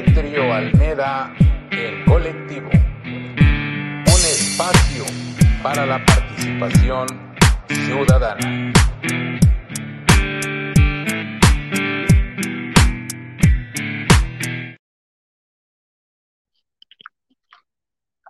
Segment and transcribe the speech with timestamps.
[0.00, 1.34] Demetrio Almeda,
[1.70, 2.70] el colectivo.
[2.70, 5.04] Un espacio
[5.62, 7.06] para la participación
[7.68, 8.72] ciudadana.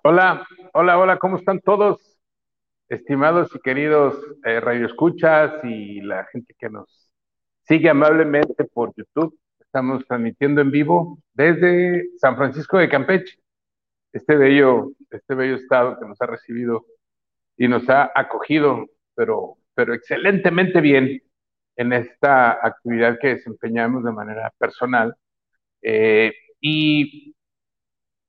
[0.02, 2.18] Hola, hola, hola, ¿cómo están todos?
[2.88, 7.12] Estimados y queridos eh, radioescuchas y la gente que nos
[7.62, 9.38] sigue amablemente por YouTube.
[9.72, 13.38] Estamos transmitiendo en vivo desde San Francisco de Campeche,
[14.12, 16.86] este bello, este bello estado que nos ha recibido
[17.56, 21.22] y nos ha acogido, pero, pero excelentemente bien
[21.76, 25.14] en esta actividad que desempeñamos de manera personal.
[25.82, 27.36] Eh, y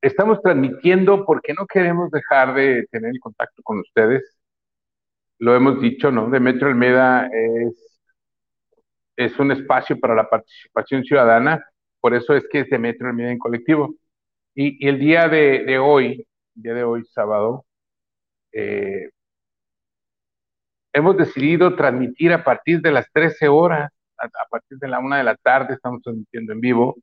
[0.00, 4.38] estamos transmitiendo porque no queremos dejar de tener el contacto con ustedes.
[5.40, 6.30] Lo hemos dicho, ¿no?
[6.30, 7.91] Demetrio Almeda es
[9.16, 11.64] es un espacio para la participación ciudadana,
[12.00, 13.94] por eso es que es de Metro el en colectivo.
[14.54, 17.64] Y, el día de, hoy, día de hoy, sábado,
[18.52, 19.10] eh,
[20.92, 25.24] hemos decidido transmitir a partir de las 13 horas, a, partir de la una de
[25.24, 26.96] la tarde, estamos transmitiendo en vivo.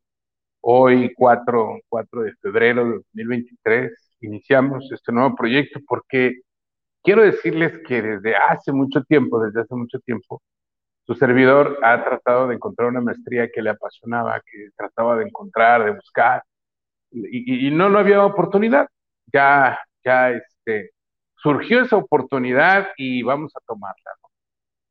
[0.62, 6.42] Hoy, 4, 4 de febrero de 2023, iniciamos este nuevo proyecto porque
[7.04, 10.42] quiero decirles que desde hace mucho tiempo, desde hace mucho tiempo,
[11.10, 15.84] su servidor ha tratado de encontrar una maestría que le apasionaba, que trataba de encontrar,
[15.84, 16.44] de buscar,
[17.12, 18.88] y, no, no había oportunidad.
[19.34, 20.92] Ya, ya este,
[21.36, 24.12] surgió esa oportunidad y vamos a tomarla.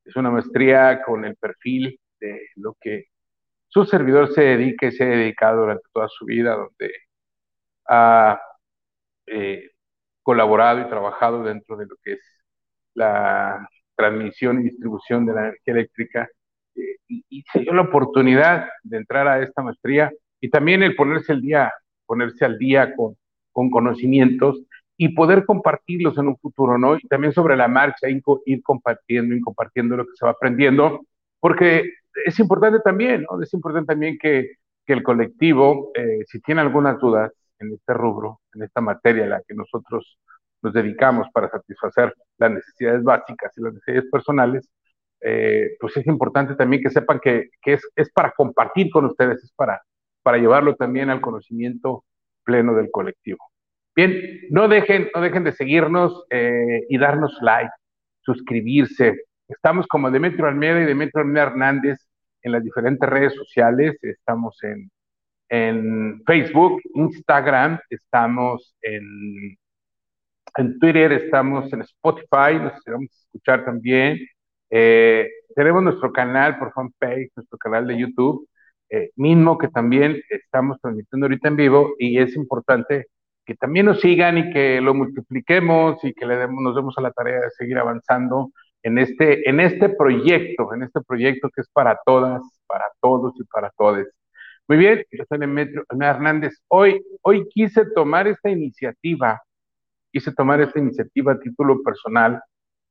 [0.05, 3.05] Es una maestría con el perfil de lo que
[3.69, 6.93] su servidor se dedica y se ha dedicado durante toda su vida, donde
[7.87, 8.41] ha
[9.27, 9.71] eh,
[10.25, 12.21] colaborado y trabajado dentro de lo que es
[12.95, 16.29] la transmisión y distribución de la energía eléctrica,
[16.77, 21.33] eh, y, se dio la oportunidad de entrar a esta maestría y también el ponerse
[21.33, 21.73] al día,
[22.07, 23.17] ponerse al día con,
[23.53, 24.63] con conocimientos
[24.97, 26.97] y poder compartirlos en un futuro, ¿no?
[26.97, 31.07] Y también sobre la marcha, ir, compartiendo, y compartiendo lo que se va aprendiendo,
[31.41, 31.91] porque
[32.25, 33.43] es importante también, ¿no?
[33.43, 34.53] Es importante también que,
[34.87, 39.43] que el colectivo, eh, si tiene algunas dudas en este rubro, en esta materia la
[39.47, 40.19] que nosotros
[40.63, 44.69] nos dedicamos para satisfacer las necesidades básicas y las necesidades personales,
[45.21, 49.53] eh, pues es importante también que sepan que, es, es, para compartir con ustedes, es
[49.53, 49.83] para,
[50.23, 52.05] para llevarlo también al conocimiento
[52.45, 53.39] pleno del colectivo.
[53.95, 57.73] Bien, no dejen, no dejen de seguirnos eh, y darnos like,
[58.21, 59.25] suscribirse.
[59.49, 61.99] Estamos como Demetrio Almeida y Demetrio Almeida Hernández
[62.43, 63.99] en las diferentes redes sociales.
[64.03, 64.91] Estamos en,
[65.49, 69.57] en Facebook, Instagram, estamos en
[70.59, 74.19] en Twitter, estamos en Spotify, nos vamos a escuchar también.
[74.71, 78.49] Eh, tenemos nuestro canal por fanpage, nuestro canal de YouTube,
[78.91, 83.07] eh, mismo que también estamos transmitiendo ahorita en vivo y es importante
[83.47, 87.03] que también nos sigan y que lo multipliquemos y que le demos, nos demos a
[87.03, 88.51] la tarea de seguir avanzando
[88.83, 93.45] en este, en este proyecto, en este proyecto que es para todas, para todos y
[93.45, 94.07] para todos.
[94.67, 96.55] Muy bien, yo soy Demetrio Hernández.
[96.69, 99.41] Hoy, hoy quise tomar esta iniciativa
[100.11, 102.41] quise tomar esta iniciativa a título personal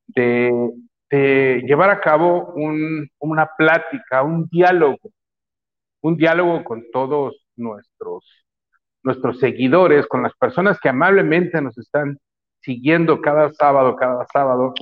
[0.08, 0.72] de,
[1.10, 2.54] llevar a cabo
[3.20, 5.10] una plática, un diálogo,
[6.02, 8.46] un diálogo con todos nuestros,
[9.04, 12.18] nuestros seguidores, con las personas que amablemente nos están
[12.62, 14.74] siguiendo cada sábado, cada sábado,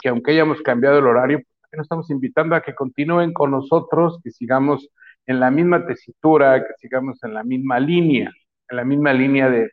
[0.00, 4.20] que aunque hayamos cambiado el horario, pues, nos estamos invitando a que continúen con nosotros,
[4.22, 4.88] que sigamos
[5.26, 8.32] en la misma tesitura, que sigamos en la misma línea,
[8.68, 9.70] en la misma línea de,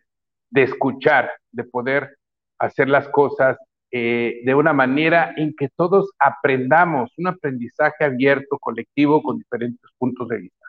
[0.51, 2.17] de escuchar, de poder
[2.59, 3.57] hacer las cosas
[3.89, 10.28] eh, de una manera en que todos aprendamos, un aprendizaje abierto, colectivo, con diferentes puntos
[10.29, 10.66] de vista.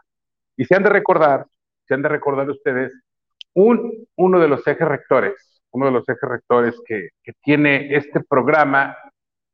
[0.57, 1.47] Y se han de recordar,
[1.87, 2.93] se han de recordar ustedes,
[3.55, 8.21] un, uno de los ejes rectores, uno de los ejes rectores que, que tiene este
[8.21, 8.97] programa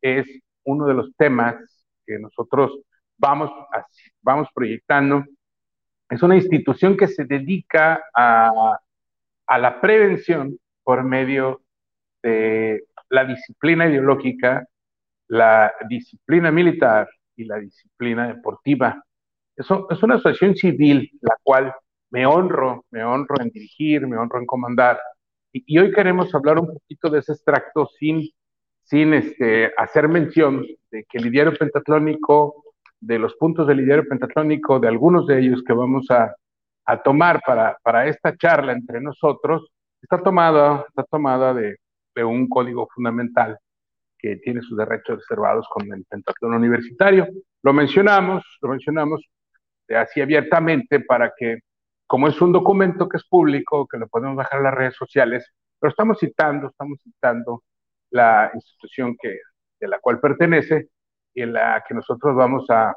[0.00, 0.26] es
[0.64, 1.56] uno de los temas
[2.06, 2.80] que nosotros
[3.18, 3.50] vamos,
[4.22, 5.24] vamos proyectando.
[6.08, 8.78] Es una institución que se dedica a,
[9.48, 11.62] a la prevención por medio
[12.22, 14.66] de la disciplina ideológica,
[15.28, 19.02] la disciplina militar y la disciplina deportiva.
[19.56, 21.74] Eso es una asociación civil, la cual
[22.10, 25.00] me honro, me honro en dirigir, me honro en comandar.
[25.52, 28.28] Y, hoy queremos hablar un poquito de ese extracto sin,
[28.82, 32.64] sin este, hacer mención de que el diario pentatlónico,
[33.00, 36.34] de los puntos del diario pentatlónico, de algunos de ellos que vamos a,
[36.88, 39.70] a tomar para, para esta charla entre nosotros,
[40.00, 41.76] está tomada, está tomada de,
[42.24, 43.56] un código fundamental
[44.18, 47.28] que tiene sus derechos reservados con el pentatlón universitario.
[47.62, 49.24] Lo mencionamos, lo mencionamos
[49.88, 51.58] así abiertamente para que
[52.08, 55.46] como es un documento que es público, que lo podemos bajar a las redes sociales,
[55.78, 57.62] pero estamos citando, estamos citando
[58.10, 59.38] la institución que,
[59.78, 60.88] de la cual pertenece
[61.34, 62.96] y en la que nosotros vamos a,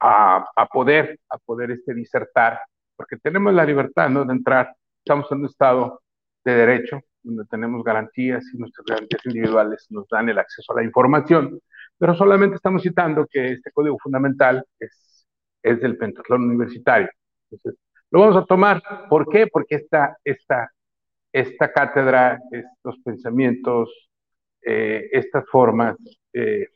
[0.00, 2.60] a, poder, a poder este, disertar,
[2.98, 4.24] porque tenemos la libertad ¿no?
[4.24, 6.02] de entrar, estamos en un estado
[6.44, 10.84] de derecho, donde tenemos garantías y nuestras garantías individuales nos dan el acceso a la
[10.84, 11.60] información,
[11.96, 15.28] pero solamente estamos citando que este código fundamental es,
[15.62, 17.08] es del pentatlón universitario.
[17.50, 17.80] Entonces,
[18.10, 18.82] lo vamos a tomar.
[19.08, 19.46] ¿Por qué?
[19.46, 20.72] Porque esta, esta,
[21.32, 24.10] esta cátedra, estos pensamientos,
[24.62, 25.96] eh, estas formas,
[26.32, 26.66] eh,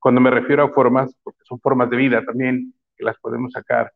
[0.00, 3.92] cuando me refiero a formas, porque son formas de vida también, que las podemos sacar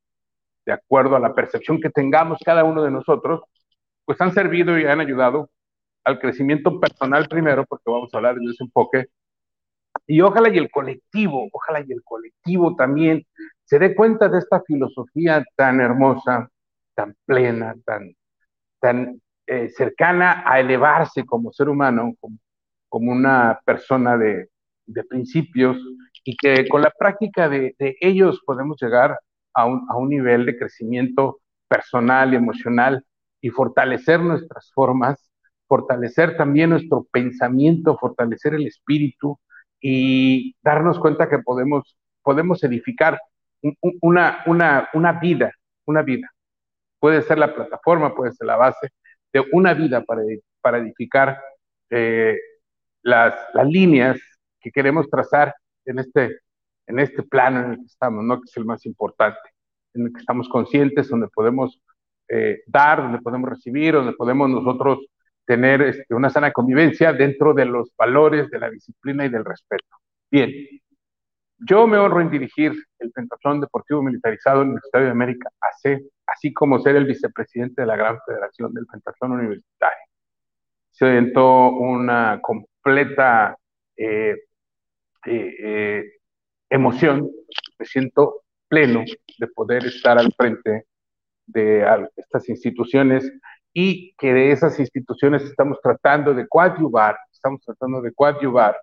[0.64, 3.42] de acuerdo a la percepción que tengamos cada uno de nosotros,
[4.04, 5.50] pues han servido y han ayudado
[6.04, 9.06] al crecimiento personal primero, porque vamos a hablar de ese enfoque,
[10.06, 13.24] y ojalá y el colectivo, ojalá y el colectivo también
[13.64, 16.48] se dé cuenta de esta filosofía tan hermosa,
[16.94, 18.14] tan plena, tan,
[18.80, 22.38] tan eh, cercana a elevarse como ser humano, como,
[22.88, 24.48] como una persona de,
[24.86, 25.78] de, principios,
[26.24, 29.18] y que con la práctica de, de ellos podemos llegar
[29.54, 33.04] a un, a un nivel de crecimiento personal y emocional
[33.40, 35.30] y fortalecer nuestras formas,
[35.66, 39.38] fortalecer también nuestro pensamiento, fortalecer el espíritu
[39.80, 43.18] y darnos cuenta que podemos, podemos edificar
[44.00, 45.52] una, una, una vida,
[45.86, 46.30] una vida.
[46.98, 48.90] Puede ser la plataforma, puede ser la base
[49.32, 50.22] de una vida para,
[50.60, 51.40] para edificar
[51.90, 52.38] eh,
[53.02, 54.20] las, las líneas
[54.60, 56.38] que queremos trazar en este,
[56.86, 58.36] en este plano en el que estamos, ¿no?
[58.40, 59.38] que es el más importante,
[59.94, 61.80] en el que estamos conscientes, donde podemos
[62.28, 64.98] eh, dar, donde podemos recibir, donde podemos nosotros
[65.44, 69.98] tener este, una sana convivencia dentro de los valores de la disciplina y del respeto.
[70.30, 70.50] Bien,
[71.58, 76.80] yo me honro en dirigir el Pentatlón Deportivo Militarizado Universitario de América, AC, así como
[76.80, 80.04] ser el vicepresidente de la Gran Federación del Pentatlón Universitario.
[80.90, 83.56] Siento una completa
[83.96, 84.36] eh,
[85.26, 86.12] eh,
[86.72, 87.30] emoción,
[87.78, 89.04] me siento pleno
[89.38, 90.86] de poder estar al frente
[91.46, 91.84] de
[92.16, 93.30] estas instituciones
[93.74, 98.76] y que de esas instituciones estamos tratando de coadyuvar, estamos tratando de coadyuvar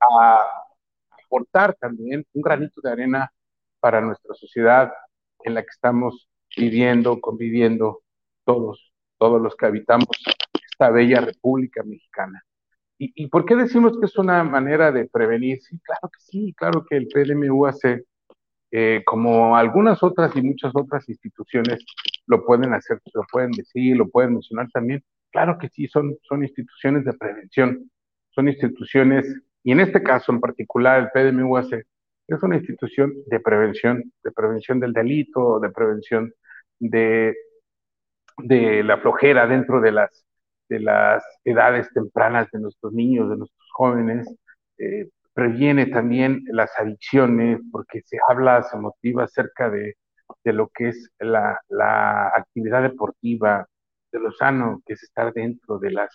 [0.00, 0.46] a
[1.24, 3.32] aportar también un granito de arena
[3.80, 4.92] para nuestra sociedad
[5.42, 8.02] en la que estamos viviendo, conviviendo
[8.44, 10.08] todos, todos los que habitamos
[10.52, 12.42] esta bella República Mexicana.
[13.02, 15.58] ¿Y, ¿Y, por qué decimos que es una manera de prevenir?
[15.62, 18.04] Sí, claro que sí, claro que el PDMU hace
[18.72, 21.82] eh, como algunas otras y muchas otras instituciones
[22.26, 25.02] lo pueden hacer, lo pueden decir, lo pueden mencionar también.
[25.32, 27.90] Claro que sí, son, son instituciones de prevención,
[28.30, 29.26] son instituciones,
[29.64, 31.72] y en este caso en particular el PDMUAC
[32.28, 36.34] es una institución de prevención, de prevención del delito, de prevención
[36.78, 37.34] de,
[38.38, 40.26] de la flojera dentro de las,
[40.70, 44.34] de las edades tempranas de nuestros niños, de nuestros jóvenes,
[44.78, 49.96] eh, previene también las adicciones, porque se habla, se motiva acerca de,
[50.44, 53.66] de lo que es la, la, actividad deportiva,
[54.12, 56.10] de lo sano que es estar dentro de las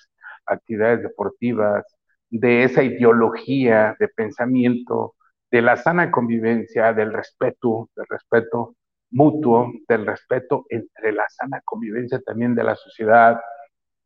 [0.45, 1.83] actividades deportivas,
[2.29, 5.15] de esa ideología de pensamiento,
[5.51, 8.75] de la sana convivencia, del respeto, del respeto
[9.11, 13.39] mutuo, del respeto entre la sana convivencia también de la sociedad,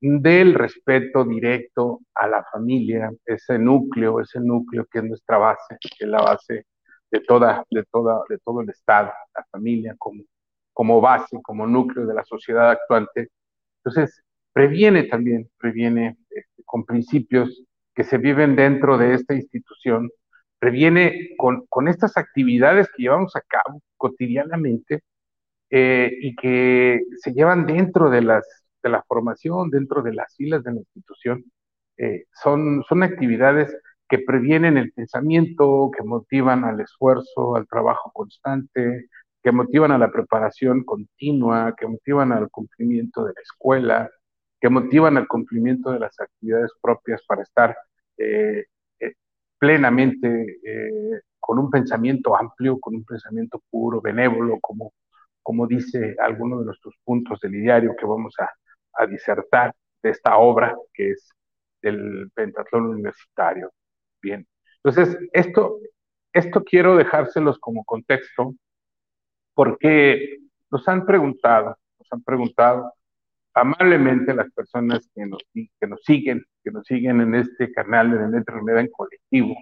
[0.02, 6.06] del respeto directo a la familia, ese núcleo, ese núcleo que es nuestra base, que
[6.06, 6.66] es la base
[7.12, 10.24] de toda, de toda, de todo el Estado, la familia como,
[10.74, 13.30] como base, como núcleo de la sociedad actuante.
[13.84, 17.64] Entonces, previene también, previene este, con principios
[17.94, 20.10] que se viven dentro de esta institución,
[20.60, 25.02] previene con, con estas actividades que llevamos a cabo cotidianamente
[25.70, 28.46] eh, y que se llevan dentro de las
[28.84, 31.44] de la formación dentro de las filas de la institución.
[31.98, 33.76] Eh, son, son actividades
[34.08, 39.08] que previenen el pensamiento, que motivan al esfuerzo, al trabajo constante,
[39.44, 44.10] que motivan a la preparación continua, que motivan al cumplimiento de la escuela,
[44.60, 47.78] que motivan al cumplimiento de las actividades propias para estar
[48.18, 48.66] eh,
[49.00, 49.14] eh,
[49.58, 50.58] plenamente
[51.40, 54.94] con un pensamiento amplio, con un pensamiento puro, benévolo, como,
[55.42, 58.50] como dice alguno de nuestros puntos del diario que vamos a,
[59.00, 61.32] a disertar de esta obra que es
[61.82, 63.72] el pentatlón universitario.
[64.22, 64.48] Bien,
[64.84, 65.80] entonces esto,
[66.34, 68.54] esto quiero dejárselos como contexto
[69.54, 70.38] porque
[70.72, 72.94] nos han preguntado, nos han preguntado
[73.54, 78.20] amablemente las personas que nos, que nos siguen, que nos siguen en este canal de
[78.20, 79.56] Nenet en colectivo,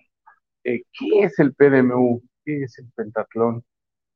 [0.64, 2.22] eh, ¿qué es el PDMU?
[2.44, 3.64] ¿Qué es el pentatlón?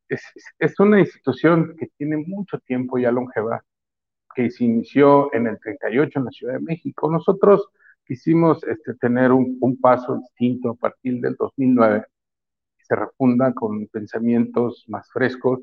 [0.10, 0.22] Es,
[0.60, 3.64] es, una institución que tiene mucho tiempo ya longeva,
[4.34, 7.10] que se inició en el 38 en la Ciudad de México.
[7.12, 7.70] Nosotros
[8.06, 12.06] quisimos este, tener un, un paso distinto a partir del 2009
[12.92, 15.62] se refunda con pensamientos más frescos.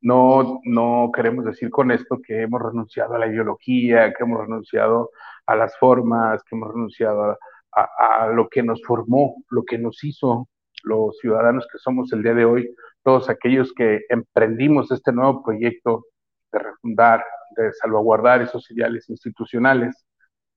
[0.00, 5.10] No, no queremos decir con esto que hemos renunciado a la ideología, que hemos renunciado
[5.46, 7.36] a las formas, que hemos renunciado
[7.72, 7.88] a,
[8.20, 10.48] a lo que nos formó, lo que nos hizo
[10.84, 12.72] los ciudadanos que somos el día de hoy,
[13.02, 16.04] todos aquellos que emprendimos este nuevo proyecto
[16.52, 17.24] de refundar,
[17.72, 20.04] salvaguardar esos ideales institucionales.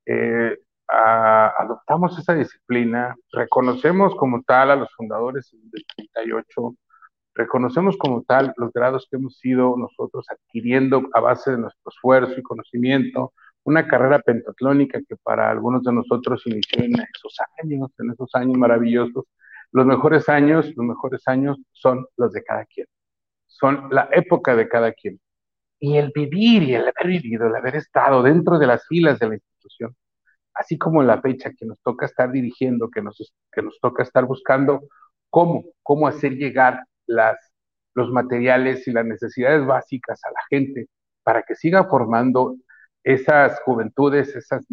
[0.05, 6.75] Eh, adoptamos esa disciplina, reconocemos como tal a los fundadores del 38,
[7.33, 12.33] reconocemos como tal los grados que hemos ido nosotros adquiriendo a base de nuestro esfuerzo
[12.37, 18.11] y conocimiento, una carrera pentatlónica que para algunos de nosotros inició en esos años, en
[18.11, 19.25] esos años maravillosos.
[19.71, 22.87] Los mejores años, los mejores años son los de cada quien,
[23.47, 25.19] son la época de cada quien.
[25.81, 29.27] Y el vivir y el haber vivido, el haber estado dentro de las filas de
[29.27, 29.95] la institución,
[30.53, 34.25] así como la fecha que nos toca estar dirigiendo, que nos, que nos toca estar
[34.25, 34.83] buscando
[35.29, 37.37] cómo, cómo hacer llegar las,
[37.95, 40.87] los materiales y las necesidades básicas a la gente
[41.23, 42.55] para que siga formando
[43.03, 44.65] esas juventudes, esas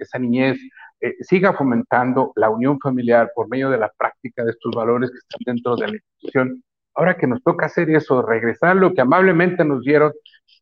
[0.00, 0.58] esa niñez,
[1.00, 5.18] eh, siga fomentando la unión familiar por medio de la práctica de estos valores que
[5.18, 6.62] están dentro de la institución.
[6.94, 10.12] Ahora que nos toca hacer eso, regresar lo que amablemente nos dieron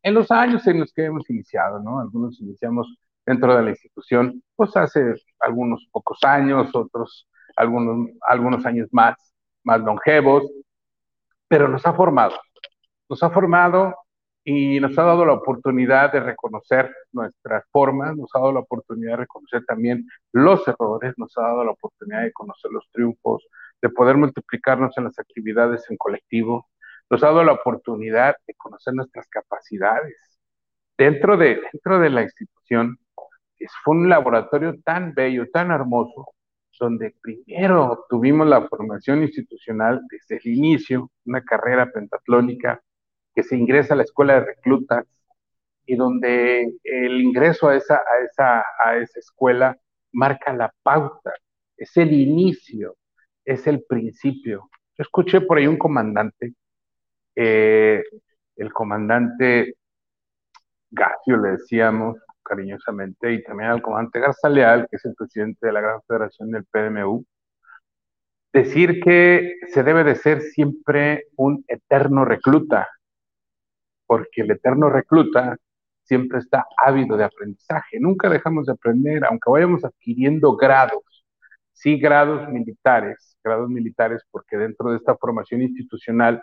[0.02, 2.00] en los años en los que hemos iniciado, ¿no?
[2.00, 8.88] Algunos iniciamos dentro de la institución, pues hace algunos pocos años, otros algunos, algunos años
[8.92, 9.16] más,
[9.62, 10.44] más longevos,
[11.48, 12.34] pero nos ha formado,
[13.08, 13.94] nos ha formado
[14.44, 19.12] y nos ha dado la oportunidad de reconocer nuestras formas, nos ha dado la oportunidad
[19.12, 23.46] de reconocer también los errores, nos ha dado la oportunidad de conocer los triunfos,
[23.80, 26.68] de poder multiplicarnos en las actividades en colectivo,
[27.10, 30.16] nos ha dado la oportunidad de conocer nuestras capacidades.
[30.96, 32.98] Dentro de, dentro de la institución
[33.82, 36.34] fue un laboratorio tan bello, tan hermoso,
[36.78, 42.80] donde primero tuvimos la formación institucional desde el inicio, una carrera pentatlónica
[43.34, 45.06] que se ingresa a la escuela de reclutas
[45.86, 49.76] y donde el ingreso a esa, a esa, a esa escuela
[50.12, 51.32] marca la pauta,
[51.76, 52.96] es el inicio,
[53.44, 54.70] es el principio.
[54.96, 56.54] Yo escuché por ahí un comandante,
[57.36, 58.02] eh,
[58.56, 59.74] el comandante
[60.90, 65.72] Gacio le decíamos, cariñosamente, y también al comandante Garza Leal, que es el presidente de
[65.72, 67.24] la Gran Federación del PDMU,
[68.52, 72.88] decir que se debe de ser siempre un eterno recluta,
[74.06, 75.56] porque el eterno recluta
[76.04, 81.24] siempre está ávido de aprendizaje, nunca dejamos de aprender, aunque vayamos adquiriendo grados,
[81.72, 86.40] sí grados militares, grados militares, porque dentro de esta formación institucional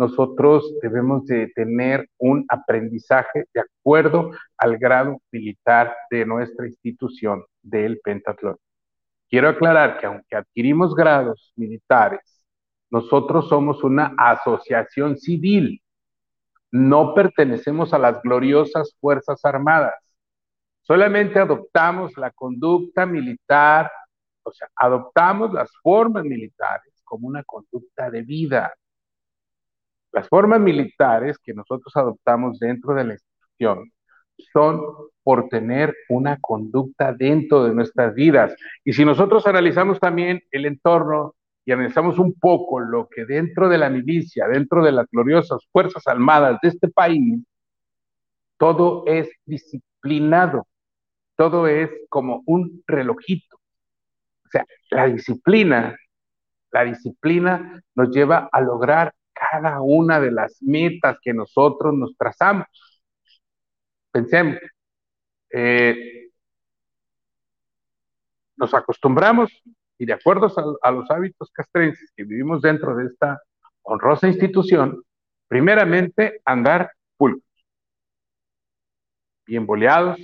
[0.00, 8.00] nosotros debemos de tener un aprendizaje de acuerdo al grado militar de nuestra institución del
[8.02, 8.56] pentatlón.
[9.28, 12.22] Quiero aclarar que aunque adquirimos grados militares,
[12.90, 15.82] nosotros somos una asociación civil,
[16.70, 20.02] no pertenecemos a las gloriosas Fuerzas Armadas,
[20.80, 23.92] solamente adoptamos la conducta militar,
[24.44, 28.72] o sea, adoptamos las formas militares como una conducta de vida,
[30.12, 33.92] las formas militares que nosotros adoptamos dentro de la institución
[34.52, 34.80] son
[35.22, 38.54] por tener una conducta dentro de nuestras vidas.
[38.84, 43.78] Y si nosotros analizamos también el entorno y analizamos un poco lo que dentro de
[43.78, 47.40] la milicia, dentro de las gloriosas Fuerzas Armadas de este país,
[48.56, 50.66] todo es disciplinado,
[51.36, 53.56] todo es como un relojito.
[54.46, 55.96] O sea, la disciplina,
[56.72, 59.14] la disciplina nos lleva a lograr
[59.50, 62.66] cada una de las metas que nosotros nos trazamos.
[64.10, 64.58] Pensemos,
[65.50, 66.30] eh,
[68.56, 69.50] nos acostumbramos
[69.98, 73.40] y de acuerdo a, los hábitos castrenses que vivimos dentro de esta
[73.82, 75.02] honrosa institución,
[75.48, 77.44] primeramente andar pulcros,
[79.46, 80.18] bien boleados,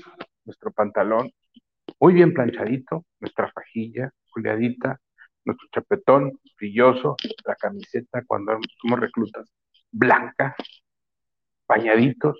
[0.44, 1.30] nuestro pantalón
[1.98, 5.00] muy bien planchadito, nuestra fajilla, juliadita,
[5.46, 9.50] nuestro chapetón brilloso, la camiseta cuando somos reclutas,
[9.90, 10.54] blanca,
[11.66, 12.36] bañaditos,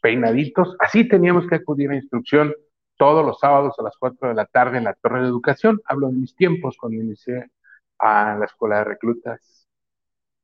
[0.00, 0.76] peinaditos.
[0.80, 2.54] Así teníamos que acudir a instrucción
[2.96, 5.80] todos los sábados a las 4 de la tarde en la Torre de Educación.
[5.84, 7.50] Hablo de mis tiempos cuando inicié
[7.98, 9.68] a la escuela de reclutas.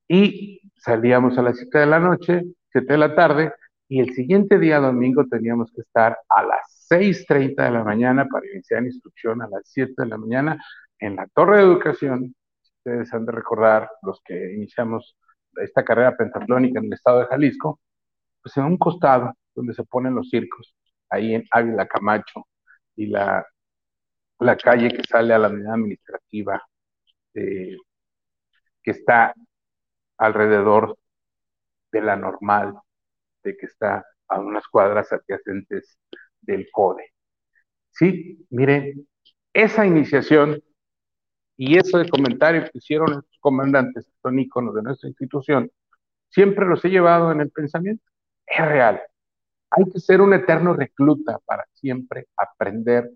[0.09, 3.53] Y salíamos a las 7 de la noche, 7 de la tarde,
[3.89, 8.47] y el siguiente día domingo teníamos que estar a las 6.30 de la mañana para
[8.51, 10.63] iniciar instrucción a las 7 de la mañana
[11.02, 15.16] en la Torre de Educación, ustedes han de recordar, los que iniciamos
[15.56, 17.80] esta carrera pentatlónica en el estado de Jalisco,
[18.40, 20.76] pues en un costado donde se ponen los circos,
[21.11, 22.47] ahí en Ávila Camacho,
[22.94, 23.44] y la,
[24.38, 26.62] la calle que sale a la unidad administrativa,
[27.35, 27.76] eh,
[28.80, 29.35] que está
[30.18, 30.97] alrededor
[31.90, 32.75] de la normal,
[33.42, 35.99] de que está a unas cuadras adyacentes
[36.40, 37.12] del CODE.
[37.90, 39.09] Sí, miren,
[39.52, 40.62] esa iniciación
[41.64, 45.71] y ese comentario que hicieron los comandantes, son íconos de nuestra institución,
[46.28, 48.02] siempre los he llevado en el pensamiento.
[48.45, 49.00] Es real.
[49.71, 53.12] Hay que ser un eterno recluta para siempre aprender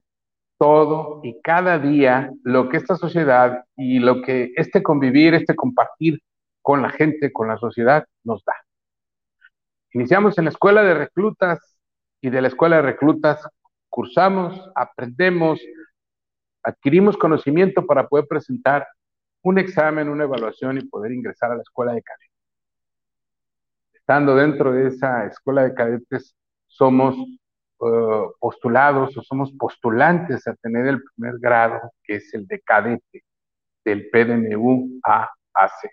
[0.59, 6.23] todo y cada día lo que esta sociedad y lo que este convivir, este compartir
[6.63, 8.55] con la gente, con la sociedad, nos da.
[9.93, 11.81] Iniciamos en la escuela de reclutas
[12.21, 13.45] y de la escuela de reclutas
[13.89, 15.61] cursamos, aprendemos,
[16.67, 18.87] adquirimos conocimiento para poder presentar
[19.43, 22.31] un examen, una evaluación y poder ingresar a la escuela de cadetes.
[23.95, 26.35] Estando dentro de esa escuela de cadetes,
[26.67, 27.17] somos
[27.79, 33.23] uh, postulados o somos postulantes a tener el primer grado, que es el de cadete
[33.85, 35.91] del PDMU AAC.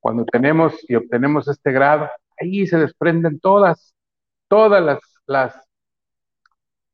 [0.00, 2.08] Cuando tenemos y obtenemos este grado,
[2.40, 3.94] ahí se desprenden todas,
[4.48, 5.65] todas las, las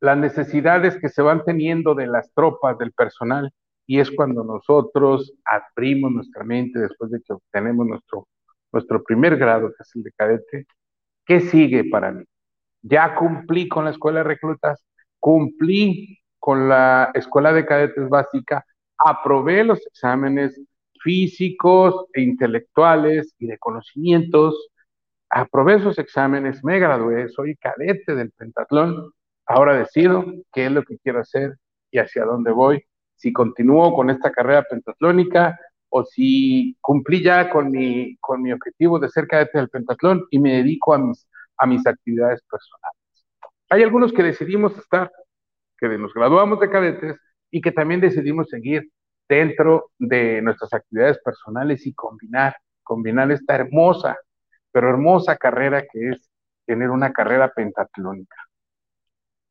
[0.03, 3.53] las necesidades que se van teniendo de las tropas, del personal,
[3.87, 8.27] y es cuando nosotros abrimos nuestra mente después de que obtenemos nuestro,
[8.73, 10.67] nuestro primer grado, que es el de cadete,
[11.25, 12.25] ¿qué sigue para mí?
[12.83, 14.85] Ya cumplí con la escuela de reclutas,
[15.21, 18.67] cumplí con la escuela de cadetes básica,
[18.99, 20.61] aprobé los exámenes
[21.01, 24.69] físicos e intelectuales y de conocimientos,
[25.31, 29.13] aprobé esos exámenes, me gradué, soy cadete del pentatlón
[29.55, 31.59] Ahora decido qué es lo que quiero hacer
[31.91, 32.83] y hacia dónde voy.
[33.17, 35.59] Si continúo con esta carrera pentatlónica
[35.91, 40.39] o si cumplí ya con mi, con mi objetivo de ser cadete del pentatlón y
[40.39, 42.97] me dedico a mis, a mis actividades personales.
[43.69, 45.13] Hay algunos que decidimos estar,
[45.77, 47.19] que nos graduamos de cadetes
[47.51, 48.89] y que también decidimos seguir
[49.29, 54.17] dentro de nuestras actividades personales y combinar, combinar esta hermosa,
[54.71, 56.31] pero hermosa carrera que es
[56.65, 58.37] tener una carrera pentatlónica.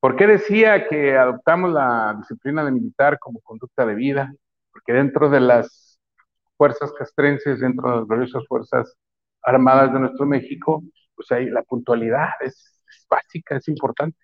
[0.02, 4.34] ¿Por qué decía que adoptamos la disciplina de militar como conducta de vida?
[4.72, 6.00] Porque dentro de las
[6.58, 8.98] fuerzas castrenses, dentro de las gloriosas fuerzas
[9.44, 10.84] armadas de nuestro México,
[11.16, 14.18] pues ahí la puntualidad es, es básica, es importante.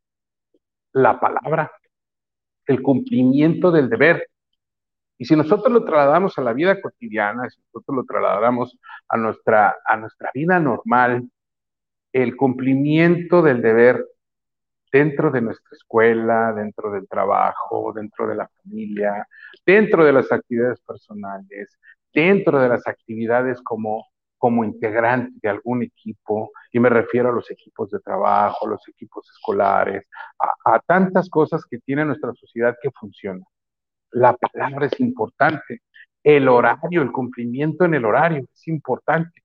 [0.93, 1.71] La palabra,
[2.65, 4.27] el cumplimiento del deber.
[5.19, 9.75] Y si nosotros lo trasladamos a la vida cotidiana, si nosotros lo trasladamos a nuestra,
[9.85, 11.29] a nuestra vida normal,
[12.13, 14.03] el cumplimiento del deber
[14.97, 19.27] dentro de nuestra escuela, dentro del trabajo, dentro de la familia,
[19.63, 21.77] dentro de las actividades personales,
[22.11, 24.07] dentro de las actividades como,
[24.39, 29.29] como integrante de algún equipo, y me refiero a los equipos de trabajo, los equipos
[29.29, 30.03] escolares,
[30.39, 33.45] a, a tantas cosas que tiene nuestra sociedad que funcionan.
[34.11, 35.81] La palabra es importante,
[36.23, 39.43] el horario, el cumplimiento en el horario es importante,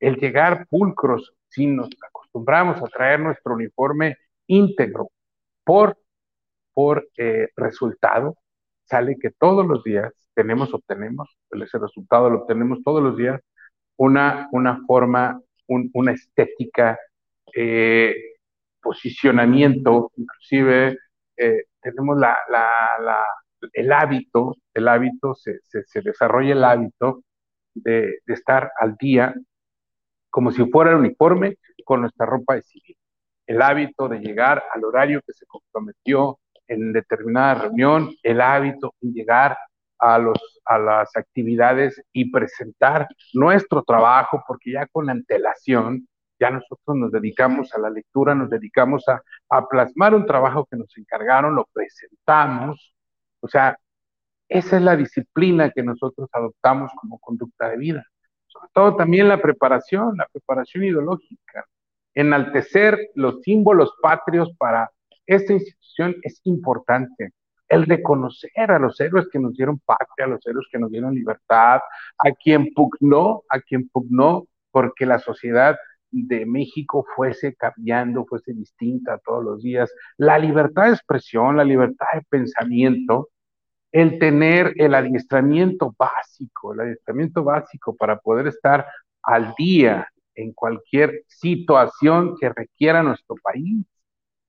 [0.00, 5.10] el llegar pulcros, si nos acostumbramos a traer nuestro uniforme íntegro
[5.64, 5.98] por,
[6.74, 8.36] por eh, resultado,
[8.84, 13.40] sale que todos los días tenemos, obtenemos, ese resultado lo obtenemos todos los días,
[13.96, 16.98] una, una forma, una estética,
[17.54, 18.14] eh,
[18.82, 20.98] posicionamiento, inclusive
[21.36, 22.68] eh, tenemos la, la,
[23.00, 23.24] la,
[23.72, 27.22] el hábito, el hábito, se, se, se desarrolla el hábito
[27.74, 29.34] de, de, estar al día
[30.30, 32.96] como si fuera el uniforme con nuestra ropa de civil
[33.46, 39.10] el hábito de llegar al horario que se comprometió en determinada reunión, el hábito de
[39.12, 39.56] llegar
[39.98, 46.96] a, los, a las actividades y presentar nuestro trabajo, porque ya con antelación, ya nosotros
[46.96, 51.54] nos dedicamos a la lectura, nos dedicamos a, a plasmar un trabajo que nos encargaron,
[51.54, 52.94] lo presentamos,
[53.40, 53.78] o sea,
[54.48, 58.04] esa es la disciplina que nosotros adoptamos como conducta de vida.
[58.46, 61.66] Sobre todo también la preparación, la preparación ideológica
[62.14, 64.90] enaltecer los símbolos patrios para
[65.26, 67.32] esta institución es importante.
[67.68, 71.14] El reconocer a los héroes que nos dieron patria, a los héroes que nos dieron
[71.14, 71.80] libertad,
[72.18, 75.76] a quien pugnó, a quien pugnó porque la sociedad
[76.10, 79.92] de México fuese cambiando, fuese distinta todos los días.
[80.16, 83.30] La libertad de expresión, la libertad de pensamiento,
[83.90, 88.86] el tener el adiestramiento básico, el adiestramiento básico para poder estar
[89.22, 93.84] al día en cualquier situación que requiera nuestro país.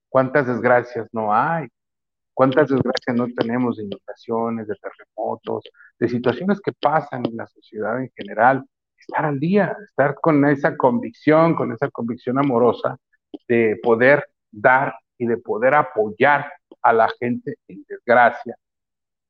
[0.09, 1.67] ¿Cuántas desgracias no hay?
[2.33, 5.63] ¿Cuántas desgracias no tenemos de inundaciones, de terremotos,
[5.99, 8.65] de situaciones que pasan en la sociedad en general?
[8.97, 12.97] Estar al día, estar con esa convicción, con esa convicción amorosa
[13.47, 18.57] de poder dar y de poder apoyar a la gente en desgracia.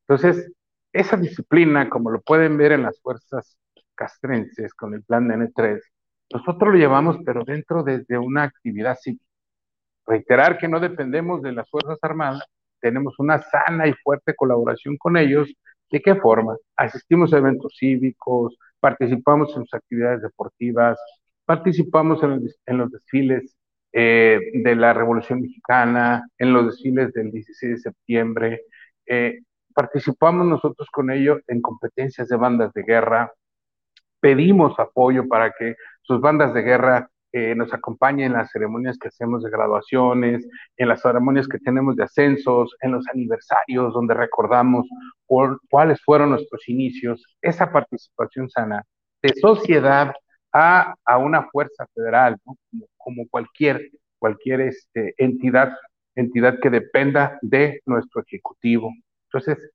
[0.07, 0.51] Entonces,
[0.93, 3.57] esa disciplina, como lo pueden ver en las fuerzas
[3.95, 5.81] castrenses con el plan de N3,
[6.31, 9.25] nosotros lo llevamos, pero dentro desde una actividad cívica.
[10.05, 12.43] Reiterar que no dependemos de las Fuerzas Armadas,
[12.79, 15.51] tenemos una sana y fuerte colaboración con ellos.
[15.89, 16.55] ¿De qué forma?
[16.75, 20.99] Asistimos a eventos cívicos, participamos en sus actividades deportivas,
[21.45, 23.55] participamos en los, desfiles
[23.93, 28.61] eh, de la Revolución Mexicana, en los desfiles del 16 de septiembre,
[29.05, 29.39] eh,
[29.73, 33.31] participamos nosotros con ellos en competencias de bandas de guerra,
[34.19, 39.09] pedimos apoyo para que sus bandas de guerra eh, nos acompañen en las ceremonias que
[39.09, 40.47] hacemos de graduaciones,
[40.77, 44.87] en las ceremonias que tenemos de ascensos, en los aniversarios donde recordamos
[45.69, 48.85] cuáles fueron nuestros inicios, esa participación sana
[49.21, 50.13] de sociedad
[50.53, 52.37] a, a una fuerza federal,
[52.95, 55.75] como, cualquier, cualquier este, entidad,
[56.15, 58.93] entidad que dependa de nuestro ejecutivo.
[59.25, 59.71] Entonces,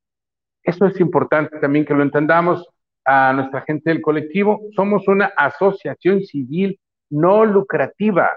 [0.63, 2.67] eso es importante también que lo entendamos
[3.13, 4.61] a nuestra gente del colectivo.
[4.77, 6.79] Somos una asociación civil
[7.11, 8.31] no lucrativa.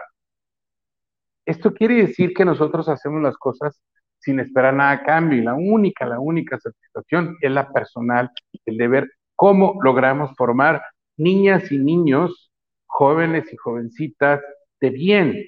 [1.45, 3.79] Esto quiere decir que nosotros hacemos las cosas
[4.17, 8.31] sin esperar nada a cambio y la única, la única satisfacción es la personal,
[8.65, 10.81] el de ver cómo logramos formar
[11.17, 12.51] niñas y niños,
[12.87, 14.41] jóvenes y jovencitas
[14.81, 15.45] de bien.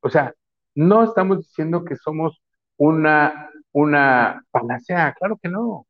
[0.00, 0.32] O sea,
[0.74, 2.40] no estamos diciendo que somos
[2.78, 5.87] una, una panacea, claro que no.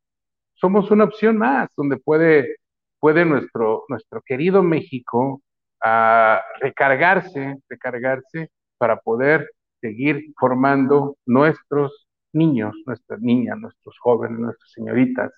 [0.60, 2.56] Somos una opción más donde puede,
[2.98, 5.40] puede nuestro, nuestro querido México
[5.80, 15.32] a recargarse, recargarse para poder seguir formando nuestros niños, nuestras niñas, nuestros jóvenes, nuestras señoritas,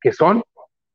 [0.00, 0.42] que son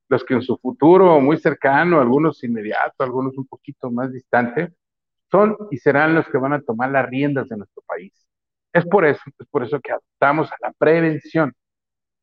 [0.09, 4.73] los que en su futuro muy cercano, algunos inmediato, algunos un poquito más distante,
[5.31, 8.13] son y serán los que van a tomar las riendas de nuestro país.
[8.73, 11.53] Es por eso, es por eso que adoptamos a la prevención,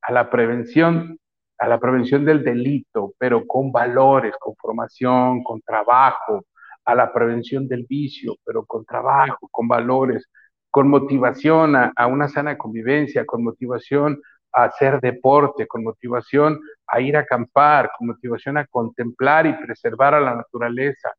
[0.06, 1.18] a la prevención
[1.58, 6.44] a la prevención del delito, pero con valores, con formación, con trabajo,
[6.84, 10.28] a la prevención del vicio, pero con trabajo, con valores,
[10.70, 14.20] con motivación a, una sana convivencia, con motivación
[14.52, 20.14] a hacer deporte, con motivación a ir a acampar, con motivación a contemplar y preservar
[20.14, 21.12] a la naturaleza,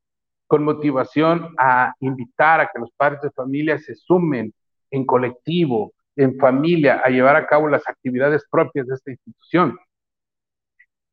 [0.45, 4.53] con motivación a invitar a que los padres de familia se sumen
[4.91, 9.77] en colectivo, en familia, a llevar a cabo las actividades propias de esta institución.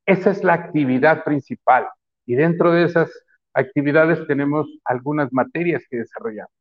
[0.07, 1.89] Esa es la actividad principal
[2.27, 3.11] y dentro de esas
[3.55, 6.53] actividades tenemos algunas materias que desarrollamos.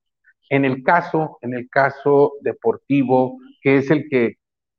[0.50, 4.38] En el caso, en el caso deportivo, que es el que,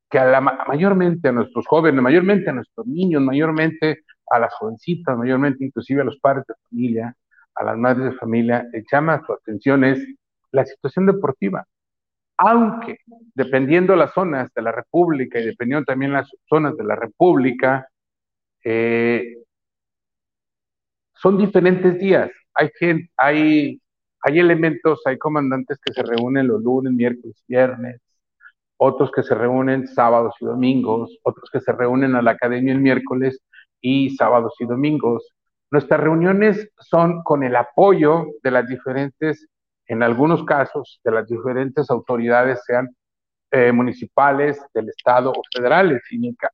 [0.09, 5.17] que a la, mayormente a nuestros jóvenes, mayormente a nuestros niños, mayormente a las jovencitas,
[5.17, 7.15] mayormente inclusive a los padres de familia,
[7.55, 10.05] a las madres de familia, le llama su atención es
[10.51, 11.65] la situación deportiva.
[12.37, 12.97] Aunque
[13.35, 17.87] dependiendo las zonas de la República y dependiendo también las zonas de la República,
[18.63, 19.37] eh,
[21.23, 22.29] son diferentes días.
[22.53, 23.79] Hay, gente, hay,
[24.25, 28.01] elementos, hay comandantes que se reúnen los lunes, miércoles, viernes,
[28.77, 32.81] otros que se reúnen sábados y domingos, otros que se reúnen a la academia el
[32.81, 33.39] miércoles
[33.79, 35.33] y sábados y domingos.
[35.71, 39.47] Nuestras reuniones son con el apoyo de las diferentes,
[39.93, 42.89] en algunos casos, de las diferentes autoridades, sean
[43.51, 46.01] eh, municipales, del Estado o federales.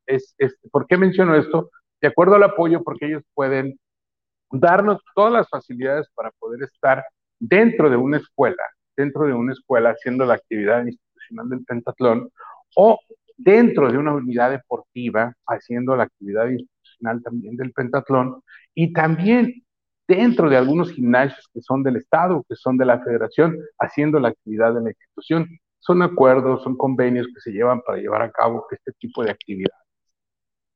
[0.05, 0.35] es,
[0.71, 1.71] ¿Por qué menciono esto?
[2.01, 3.77] de acuerdo al apoyo, porque ellos pueden
[4.51, 7.03] darnos todas las facilidades para poder estar
[7.39, 8.63] dentro de una escuela,
[8.95, 12.29] dentro de una escuela haciendo la actividad institucional del pentatlón
[12.75, 12.99] o
[13.37, 18.41] dentro de una unidad deportiva haciendo la actividad institucional también del pentatlón
[18.73, 19.63] y también
[20.09, 24.29] dentro de algunos gimnasios que son del Estado, que son de la federación, haciendo la
[24.29, 25.47] actividad de la institución.
[25.79, 29.71] Son acuerdos, son convenios que se llevan para llevar a cabo este tipo de actividad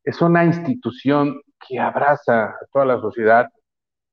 [0.03, 3.47] es una institución que abraza a toda la sociedad,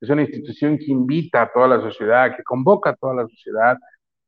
[0.00, 3.76] es una institución que invita a toda la sociedad, que convoca a toda la sociedad,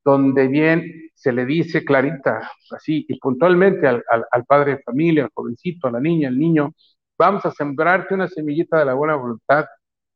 [0.04, 0.82] donde bien
[1.14, 4.02] se le dice clarita, así y puntualmente al,
[4.46, 6.72] padre de familia, al jovencito, a la niña, al niño,
[7.16, 9.66] vamos a sembrarte una semillita de la buena voluntad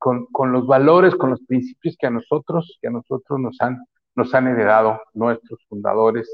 [0.07, 3.85] con, con, los valores, con los principios que a nosotros, que a nosotros nos han,
[4.15, 6.31] nos han heredado nuestros fundadores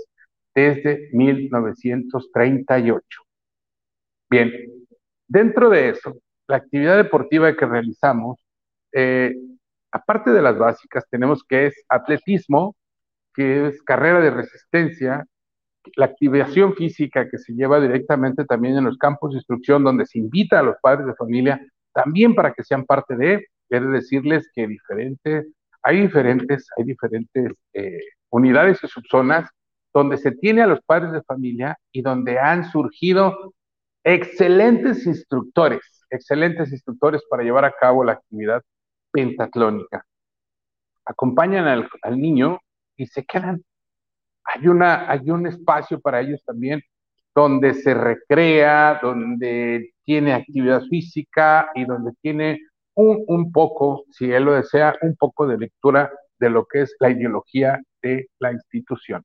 [0.55, 3.23] desde 1938.
[4.29, 4.53] Bien,
[5.33, 8.39] Dentro de eso, la actividad deportiva que realizamos,
[8.93, 9.35] eh,
[9.91, 12.77] aparte de las básicas, tenemos que es atletismo,
[13.33, 15.25] que es carrera de resistencia,
[15.97, 20.19] la activación física que se lleva directamente también en los campos de instrucción, donde se
[20.19, 21.59] invita a los padres de familia
[21.95, 25.47] también para que sean parte de, quiere decirles que diferente
[25.83, 29.49] hay diferentes, hay diferentes eh, unidades y subzonas
[29.95, 33.55] donde se tiene a los padres de familia y donde han surgido
[34.05, 35.81] excelentes instructores,
[36.11, 38.63] excelentes instructores para llevar a cabo la actividad
[39.11, 40.05] pentatlónica.
[41.07, 42.59] Acompañan al, al niño
[42.97, 43.63] y se quedan.
[44.45, 46.83] Hay, una, hay un espacio para ellos también
[47.35, 52.61] donde se recrea, donde tiene actividad física y donde tiene
[52.95, 56.95] un, un, poco, si él lo desea, un poco de lectura de lo que es
[57.01, 59.25] la ideología de la institución.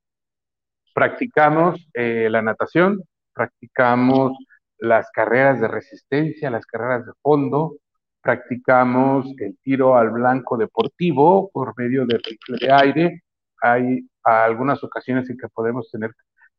[0.94, 3.02] Practicamos eh, la natación,
[3.34, 4.38] practicamos
[4.80, 7.78] las carreras de resistencia, las carreras de fondo,
[8.22, 13.24] practicamos el tiro al blanco deportivo por medio del rifle de aire.
[13.62, 16.12] Hay algunas ocasiones en que podemos tener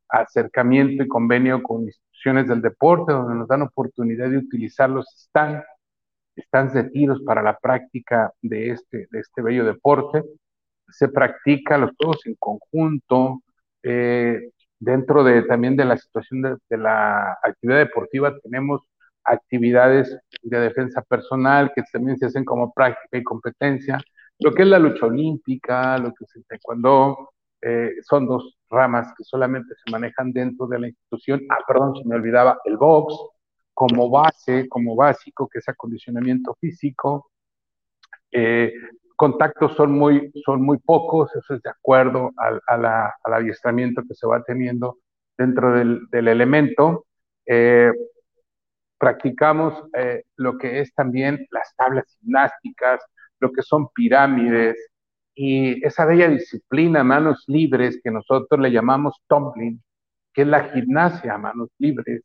[0.09, 5.65] acercamiento y convenio con instituciones del deporte donde nos dan oportunidad de utilizar los stands,
[6.47, 10.23] stands de tiros para la práctica de este, de este bello deporte.
[10.89, 13.43] Se practica los juegos en conjunto,
[13.83, 18.83] eh, dentro de también de la situación de, de, la actividad deportiva tenemos
[19.25, 24.01] actividades de defensa personal que también se hacen como práctica y competencia,
[24.41, 29.13] lo que es la lucha olímpica, lo que es el taekwondo, eh, son dos ramas
[29.17, 31.43] que solamente se manejan dentro de la institución.
[31.51, 33.15] Ah, perdón, se me olvidaba, el box
[33.79, 37.31] como base, como básico, que es acondicionamiento físico.
[38.33, 38.73] Eh,
[39.15, 44.17] contactos son muy, son muy pocos, eso es de acuerdo al, la, al adiestramiento que
[44.17, 44.99] se va teniendo
[45.37, 47.07] dentro del, del elemento.
[47.47, 47.93] Eh,
[48.99, 53.01] practicamos eh, lo que es también las tablas gimnásticas,
[53.39, 54.77] lo que son pirámides,
[55.37, 59.81] y esa bella disciplina, manos libres, que nosotros le llamamos tumbling,
[60.33, 62.25] que es la gimnasia a manos libres.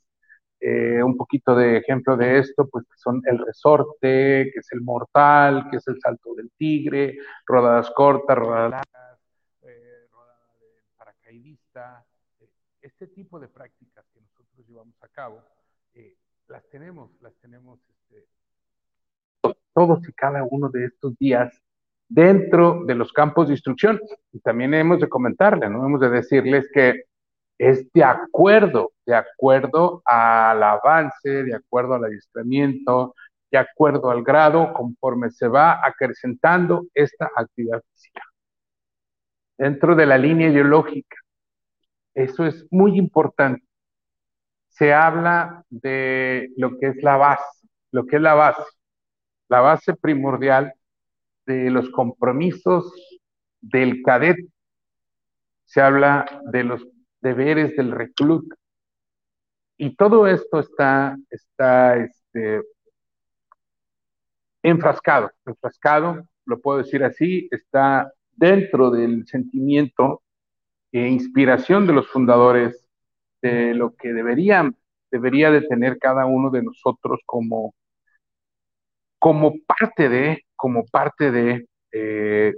[0.65, 5.67] Eh, un poquito de ejemplo de esto, pues son el resorte, que es el mortal,
[5.69, 9.19] que es el salto del tigre, rodadas cortas, rodadas largas,
[9.63, 12.05] eh, rodada de paracaidista.
[12.39, 12.47] Eh,
[12.81, 15.43] este tipo de prácticas que nosotros llevamos a cabo,
[15.95, 16.15] eh,
[16.47, 18.25] las tenemos, las tenemos este,
[19.73, 21.61] todos y cada uno de estos días
[22.07, 23.99] dentro de los campos de instrucción.
[24.31, 25.85] Y también hemos de comentarle, ¿no?
[25.85, 27.03] Hemos de decirles que
[27.69, 33.15] es de acuerdo, de acuerdo al avance, de acuerdo al adiestramiento,
[33.49, 38.21] de acuerdo al grado, conforme se va acrecentando esta actividad física.
[39.57, 41.15] Dentro de la línea ideológica,
[42.13, 43.63] eso es muy importante.
[44.67, 48.63] Se habla de lo que es la base, lo que es la base.
[49.47, 50.73] La base primordial
[51.45, 52.93] de los compromisos
[53.61, 54.47] del cadete,
[55.63, 56.85] se habla de los
[57.23, 58.55] deberes del recluta.
[59.77, 62.61] Y todo esto está, está este,
[64.61, 70.21] enfrascado, enfrascado, lo puedo decir así, está dentro del sentimiento
[70.91, 72.87] e inspiración de los fundadores
[73.41, 74.75] de lo que deberían,
[75.09, 77.73] debería de tener cada uno de nosotros como,
[79.17, 82.53] como parte de, como parte de, eh,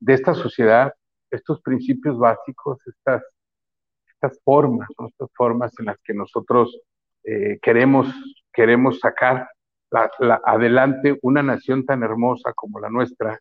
[0.00, 0.92] de esta sociedad,
[1.30, 3.22] estos principios básicos, estas,
[4.20, 5.08] estas formas, ¿no?
[5.08, 6.80] estas formas en las que nosotros
[7.24, 8.08] eh, queremos,
[8.52, 9.48] queremos sacar
[9.90, 13.38] la, la, adelante una nación tan hermosa como la nuestra.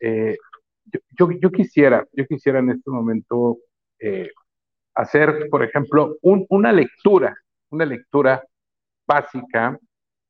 [0.00, 0.36] Eh,
[1.18, 3.58] yo, yo, quisiera, yo quisiera en este momento
[3.98, 4.30] eh,
[4.94, 7.36] hacer, por ejemplo, un, una lectura,
[7.70, 8.42] una lectura
[9.06, 9.78] básica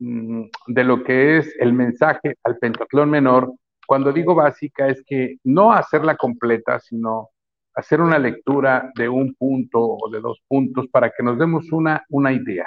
[0.00, 3.52] Mm, de lo que es el mensaje al pentatlón menor,
[3.86, 7.30] cuando digo básica es que no hacerla completa, sino
[7.78, 12.04] hacer una lectura de un punto o de dos puntos para que nos demos una,
[12.08, 12.66] una idea.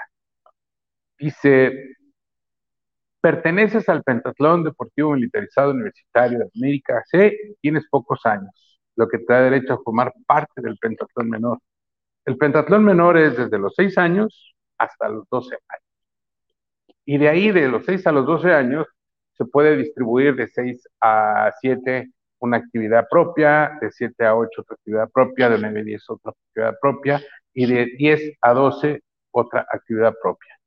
[1.19, 1.97] Dice,
[3.19, 9.33] perteneces al Pentatlón Deportivo Militarizado Universitario de América C, tienes pocos años, lo que te
[9.33, 11.59] da derecho a formar parte del Pentatlón Menor.
[12.23, 15.85] El Pentatlón Menor es desde los 6 años hasta los 12 años.
[17.03, 18.87] Y de ahí, de los 6 a los 12 años,
[19.33, 22.11] se puede distribuir de 6 a 7
[22.41, 26.31] una actividad propia, de 7 a 8 otra actividad propia, de 9 a 10 otra
[26.31, 27.21] actividad propia,
[27.53, 29.01] y de 10 a 12
[29.31, 30.59] otra actividad propia.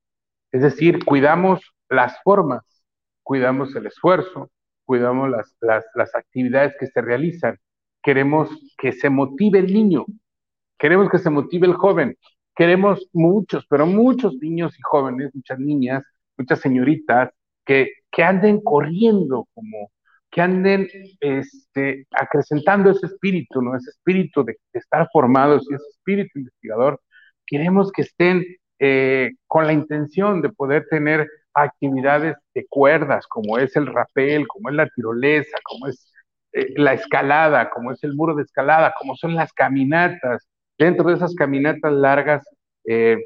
[0.53, 2.63] Es decir, cuidamos las formas,
[3.23, 4.51] cuidamos el esfuerzo,
[4.85, 7.59] cuidamos las, las, las actividades que se realizan.
[8.03, 10.07] Queremos que se motive el niño,
[10.79, 12.17] queremos que se motive el joven,
[12.55, 16.05] queremos muchos, pero muchos niños y jóvenes, muchas niñas,
[16.37, 17.31] muchas señoritas
[17.65, 19.91] que, que anden corriendo, como
[20.35, 20.89] que anden
[21.21, 23.77] este, acrecentando ese espíritu, ¿no?
[23.77, 27.01] Ese espíritu de, estar formados y ese espíritu investigador.
[27.47, 28.45] Queremos que estén
[28.81, 34.71] eh, con la intención de poder tener actividades de cuerdas, como es el rapel, como
[34.71, 36.13] es la tirolesa, como es
[36.53, 41.15] eh, la escalada, como es el muro de escalada, como son las caminatas, dentro de
[41.15, 42.45] esas caminatas largas,
[42.87, 43.19] eh,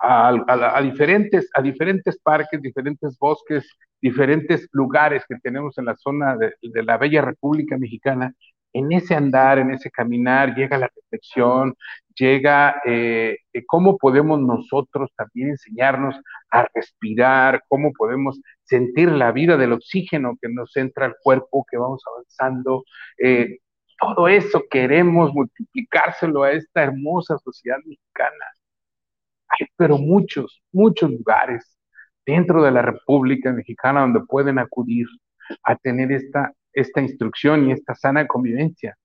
[0.00, 1.48] a diferentes
[2.24, 3.64] parques, diferentes bosques,
[4.04, 8.34] diferentes lugares que tenemos en la zona de, la bella República Mexicana,
[8.74, 11.74] en ese andar, en ese caminar, llega la reflexión,
[12.14, 16.16] llega eh, eh, cómo podemos nosotros también enseñarnos
[16.50, 21.78] a respirar, cómo podemos sentir la vida del oxígeno que nos entra al cuerpo, que
[21.78, 22.84] vamos avanzando.
[23.16, 23.60] Eh,
[23.98, 28.44] todo eso queremos multiplicárselo a esta hermosa sociedad mexicana
[29.76, 31.76] pero muchos, muchos lugares
[32.26, 35.06] dentro de la República Mexicana donde pueden acudir
[35.62, 38.96] a tener esta, esta instrucción y esta sana convivencia.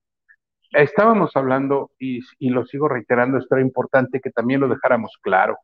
[0.72, 5.58] Estábamos hablando, y, lo sigo reiterando, esto era importante que también lo dejáramos claro.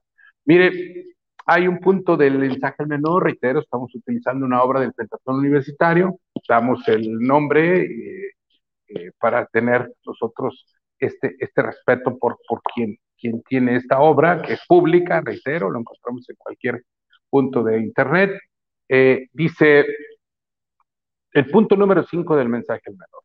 [0.45, 1.07] Mire,
[1.47, 6.87] hay un punto del mensaje menor, reitero, estamos utilizando una obra del Pentatón Universitario, damos
[6.89, 8.31] el nombre eh,
[8.89, 10.67] eh, para tener nosotros
[10.99, 15.81] este, este respeto por, por quien quien tiene esta obra, que es pública, reitero, lo
[15.81, 16.83] encontramos en cualquier
[17.37, 18.31] punto de Internet,
[18.89, 19.85] eh, dice
[21.33, 23.25] el punto número 5 del mensaje menor.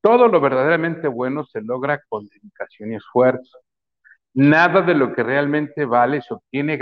[0.00, 3.58] Todo lo verdaderamente bueno se logra con dedicación y esfuerzo.
[4.34, 6.78] Nada de lo que realmente vale se obtiene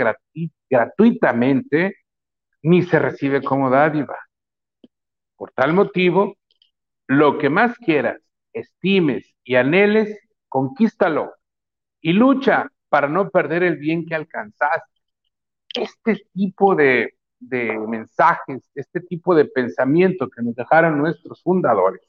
[0.69, 1.95] gratuitamente
[2.61, 4.19] ni se recibe como dádiva.
[5.35, 6.35] Por tal motivo,
[7.07, 8.21] lo que más quieras,
[8.53, 10.15] estimes y anheles,
[10.47, 11.33] conquístalo
[12.01, 14.90] y lucha para no perder el bien que alcanzaste.
[15.73, 17.13] Este tipo de,
[17.87, 22.01] mensajes, este tipo de pensamiento que nos dejaron nuestros fundadores,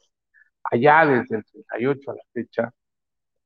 [0.64, 2.72] allá desde el 38 a la fecha,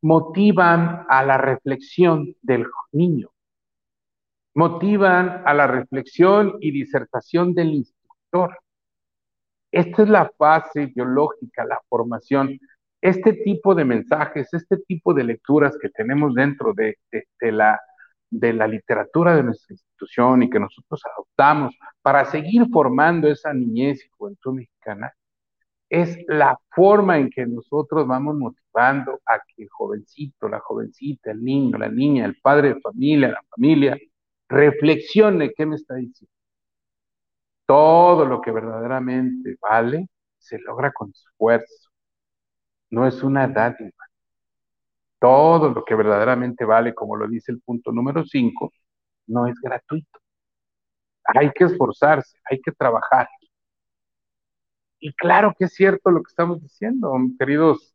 [0.03, 3.31] motivan a la reflexión del niño,
[4.55, 8.59] motivan a la reflexión y disertación del instructor.
[9.71, 12.59] Esta es la fase ideológica, la formación
[13.01, 16.99] este tipo de mensajes, este tipo de lecturas que tenemos dentro de,
[17.41, 17.81] la,
[18.31, 24.05] de la literatura de nuestra institución y que nosotros adoptamos para seguir formando esa niñez
[24.05, 25.13] y juventud mexicana,
[25.89, 31.45] es la forma en que nosotros vamos motivando a que el jovencito, la jovencita, el
[31.45, 33.97] niño, la niña, el padre de familia, la familia,
[34.49, 36.33] reflexione qué me está diciendo.
[37.67, 40.09] Todo lo que verdaderamente vale
[40.39, 41.91] se logra con esfuerzo
[42.91, 43.96] no es una dádiva.
[45.27, 48.73] Todo lo que verdaderamente vale, como lo dice el punto número 5,
[49.27, 50.21] no es gratuito.
[51.25, 53.29] Hay que esforzarse, hay que trabajar.
[55.01, 57.93] Y claro que es cierto lo que estamos diciendo, queridos,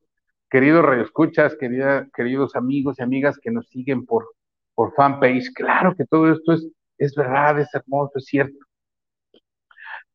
[0.49, 4.33] queridos radioescuchas, queridos amigos y amigas que nos siguen por,
[4.75, 5.53] por fanpage.
[5.55, 6.67] Claro que todo esto es,
[6.97, 8.59] es verdad, es hermoso, es cierto.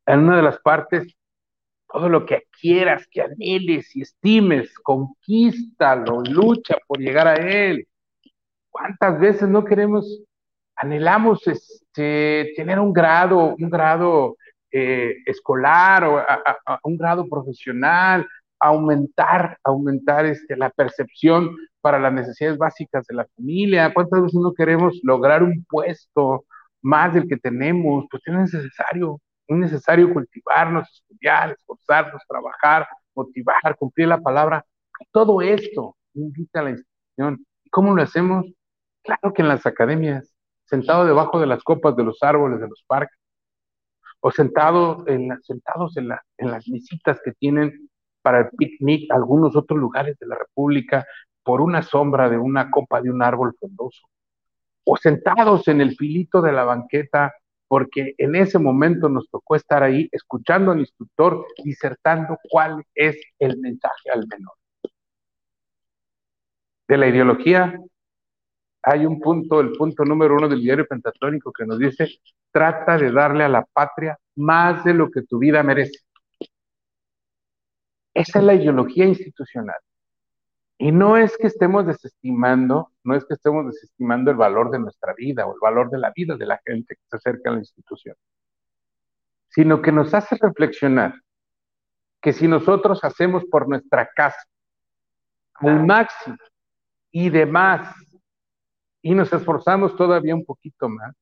[0.05, 1.17] En una de las partes
[1.97, 7.89] todo lo que quieras, que anheles y estimes, conquístalo, lucha por llegar a él.
[8.69, 10.05] ¿Cuántas veces no queremos,
[10.77, 14.37] anhelamos este, tener un grado, un grado
[14.71, 16.23] eh, escolar o
[16.83, 18.29] un grado profesional,
[18.61, 23.95] aumentar, aumentar este, la percepción para las necesidades básicas de la familia?
[23.95, 26.45] ¿Cuántas veces no queremos lograr un puesto
[26.83, 28.05] más del que tenemos?
[28.11, 34.65] Pues es necesario es necesario cultivarnos, estudiar, esforzarnos, trabajar, motivar, cumplir la palabra.
[35.13, 37.47] Todo esto invita a la institución.
[37.65, 38.47] ¿Y cómo lo hacemos?
[39.03, 42.83] Claro que en las academias, sentado debajo de las copas de los árboles de los
[42.87, 43.17] parques,
[44.21, 47.89] o sentado en sentados en, las visitas que tienen
[48.23, 51.07] para el picnic algunos otros lugares de la República
[51.45, 54.09] por una sombra de una copa de un árbol frondoso,
[54.85, 57.35] o sentados en el filito de la banqueta
[57.69, 63.59] porque en ese momento nos tocó estar ahí escuchando al instructor disertando cuál es el
[63.59, 64.55] mensaje al menor.
[66.89, 67.79] De la ideología,
[68.83, 72.09] hay un punto, el punto número uno del diario pentatónico que nos dice,
[72.53, 75.99] trata de darle a la patria más de lo que tu vida merece.
[78.15, 79.81] Esa es la ideología institucional.
[80.79, 85.15] Y no es que estemos desestimando, no es que estemos desestimando el valor de nuestra
[85.15, 87.61] vida o el valor de la vida de la gente que se acerca a la
[87.61, 88.15] institución,
[89.49, 91.15] sino que nos hace reflexionar
[92.21, 94.43] que si nosotros hacemos por nuestra casa
[95.55, 96.37] al máximo
[97.11, 97.95] y demás,
[99.01, 101.15] y nos esforzamos todavía un poquito más,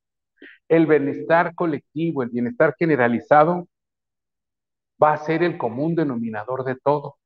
[0.67, 3.67] el bienestar colectivo, el bienestar generalizado,
[5.01, 7.17] va a ser el común denominador de todo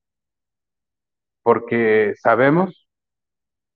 [1.49, 2.87] porque sabemos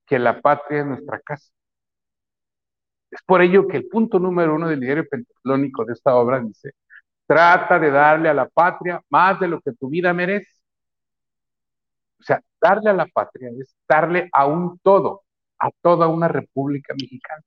[0.06, 1.50] que la patria es nuestra casa.
[3.10, 6.70] Es por ello que el punto número uno del diario pentatlónico de esta obra dice,
[7.26, 10.48] trata de darle a la patria más de lo que tu vida merece.
[12.20, 15.24] sea, darle a la patria es darle a un todo,
[15.58, 17.42] a toda una república mexicana.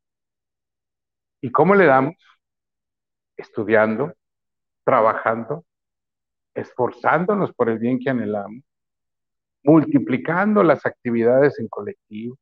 [1.39, 2.15] ¿Y cómo le damos?
[3.37, 4.13] Estudiando,
[4.83, 5.63] trabajando,
[6.53, 8.66] esforzándonos por el bien que anhelamos,
[9.67, 12.37] multiplicando las actividades en colectivo,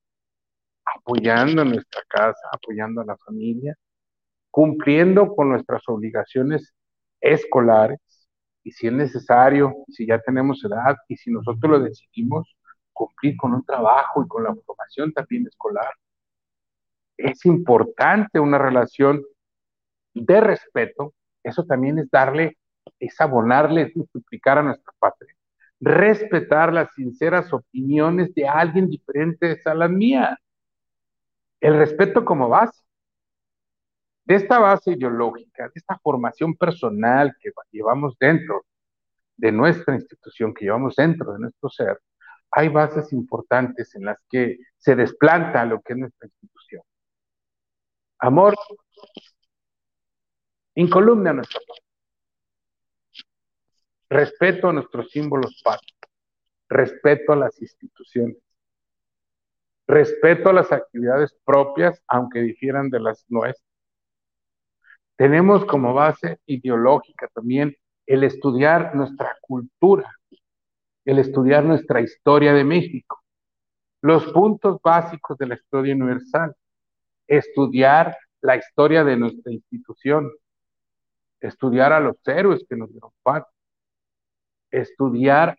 [0.86, 3.76] apoyando nuestra casa, apoyando a la familia,
[4.52, 6.74] cumpliendo con nuestras obligaciones
[7.20, 8.00] escolares
[8.64, 12.56] y si es necesario, si ya tenemos edad y si nosotros lo decidimos,
[12.94, 15.94] cumplir con un trabajo y con la formación también escolar.
[17.18, 19.24] Es importante una relación
[20.14, 21.14] de respeto,
[21.44, 22.58] eso también es darle,
[23.00, 25.36] es abonarle, es multiplicar a nuestra patria.
[25.80, 30.38] Respetar las sinceras opiniones de alguien diferente a las mías.
[31.60, 32.86] El respeto como base
[34.26, 38.66] de esta base ideológica, de esta formación personal que llevamos dentro
[39.38, 42.00] de nuestra institución, que llevamos dentro de nuestro ser,
[42.52, 46.82] hay bases importantes en las que se desplanta lo que es nuestra institución.
[48.20, 48.56] Amor,
[50.76, 51.60] incolumne a nuestro
[54.10, 55.98] Respeto a nuestros símbolos patrios.
[56.70, 58.38] Respeto a las instituciones.
[59.88, 63.66] Respeto a las actividades propias, aunque difieran de las nuestras.
[65.16, 67.76] Tenemos como base ideológica también
[68.06, 70.12] el estudiar nuestra cultura,
[71.06, 73.24] el estudiar nuestra historia de México,
[74.02, 76.56] los puntos básicos de la historia universal,
[77.28, 80.32] estudiar la historia de nuestra institución,
[81.40, 83.44] estudiar a los héroes que nos dieron paz,
[84.82, 85.56] estudiar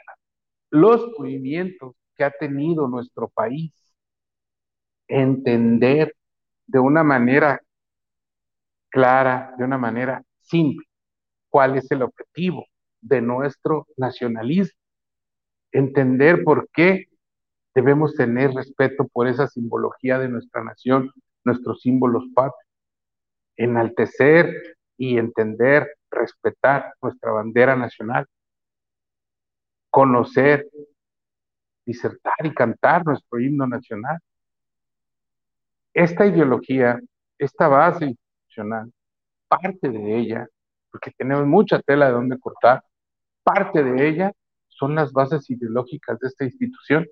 [0.70, 3.72] los movimientos que ha tenido nuestro país,
[5.08, 6.14] entender
[6.66, 7.60] de una manera
[8.90, 10.86] clara, de una manera simple,
[11.48, 12.66] cuál es el objetivo
[13.00, 14.78] de nuestro nacionalismo.
[15.72, 17.06] Entender por qué
[17.74, 21.10] debemos tener respeto por esa simbología de nuestra nación,
[21.44, 22.66] nuestros símbolos patrios.
[23.56, 28.26] Enaltecer y entender, respetar nuestra bandera nacional.
[29.96, 30.68] Conocer,
[31.86, 34.18] disertar y cantar nuestro himno nacional.
[35.94, 37.00] Esta ideología,
[37.38, 38.14] esta base
[39.48, 40.46] parte de ella,
[40.90, 42.82] porque tenemos mucha tela de donde cortar,
[43.42, 44.32] parte de ella
[44.68, 47.06] son las bases ideológicas de esta institución.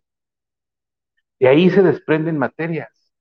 [1.39, 3.12] De ahí se desprenden materias,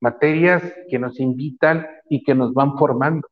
[0.00, 3.28] materias que nos invitan y que nos van formando.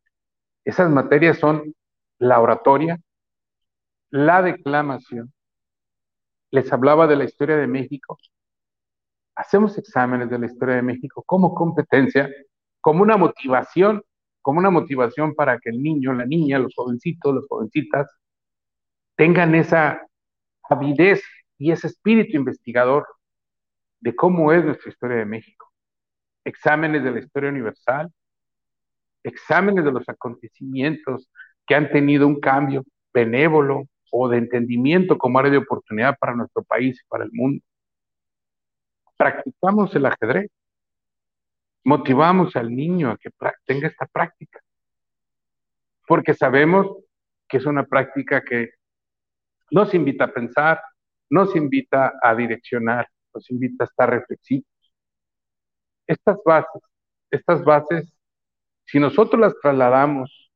[0.65, 1.75] Esas materias son
[2.19, 2.99] la oratoria,
[4.11, 5.33] la declamación.
[6.55, 8.17] Les hablaba de la historia de México.
[9.35, 12.31] Hacemos exámenes de la historia de México como competencia
[12.81, 14.05] como una motivación,
[14.41, 18.09] como una motivación para que el niño, la niña, los jovencitos, las jovencitas
[19.17, 20.01] tengan esa
[20.71, 21.25] avidez
[21.59, 23.05] y ese espíritu investigador
[23.99, 25.73] de cómo es nuestra historia de México.
[26.45, 28.13] Exámenes de la historia universal,
[29.25, 31.29] exámenes de los acontecimientos
[31.67, 36.63] que han tenido un cambio benévolo o de entendimiento como área de oportunidad para nuestro
[36.63, 37.63] país y para el mundo.
[39.17, 40.51] Practicamos el ajedrez
[41.85, 43.31] motivamos al niño a que
[43.67, 44.61] tenga esta práctica,
[46.07, 46.87] porque sabemos
[47.47, 48.71] que es una práctica que
[49.71, 50.81] nos invita a pensar,
[51.31, 54.67] nos invita a direccionar, nos invita a estar reflexivos.
[56.07, 56.83] Estas bases,
[57.31, 58.13] estas bases,
[58.87, 60.51] si nosotros las trasladamos,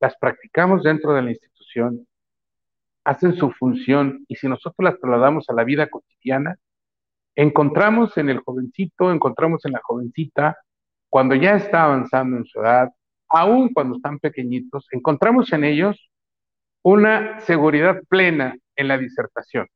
[0.00, 2.06] las practicamos dentro de la institución,
[3.04, 6.56] hacen su función y si nosotros las trasladamos a la vida cotidiana,
[7.36, 10.56] encontramos en el jovencito, encontramos en la jovencita
[11.08, 12.90] cuando ya está avanzando en su edad,
[13.28, 16.10] aún cuando están pequeñitos, encontramos en ellos
[16.82, 19.68] una seguridad plena en la disertación,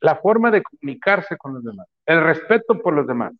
[0.00, 3.32] la forma de comunicarse con los demás, el respeto por los demás,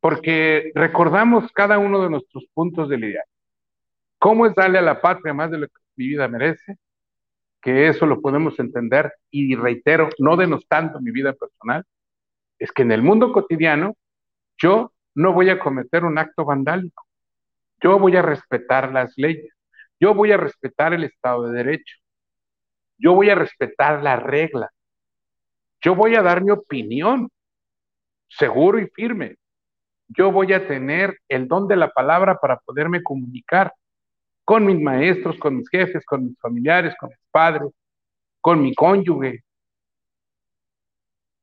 [0.00, 3.24] porque recordamos cada uno de nuestros puntos del ideal.
[4.18, 6.78] ¿Cómo es darle a la patria más de lo que mi vida merece?
[7.64, 11.82] Que eso lo podemos entender y reitero, no denostando mi vida personal,
[12.58, 13.96] es que en el mundo cotidiano
[14.58, 17.06] yo no voy a cometer un acto vandálico.
[17.82, 19.54] Yo voy a respetar las leyes.
[19.98, 21.96] Yo voy a respetar el Estado de Derecho.
[22.98, 24.70] Yo voy a respetar la regla.
[25.80, 27.30] Yo voy a dar mi opinión,
[28.28, 29.36] seguro y firme.
[30.08, 33.72] Yo voy a tener el don de la palabra para poderme comunicar
[34.44, 37.70] con mis maestros, con mis jefes, con mis familiares, con mis padres,
[38.40, 39.42] con mi cónyuge.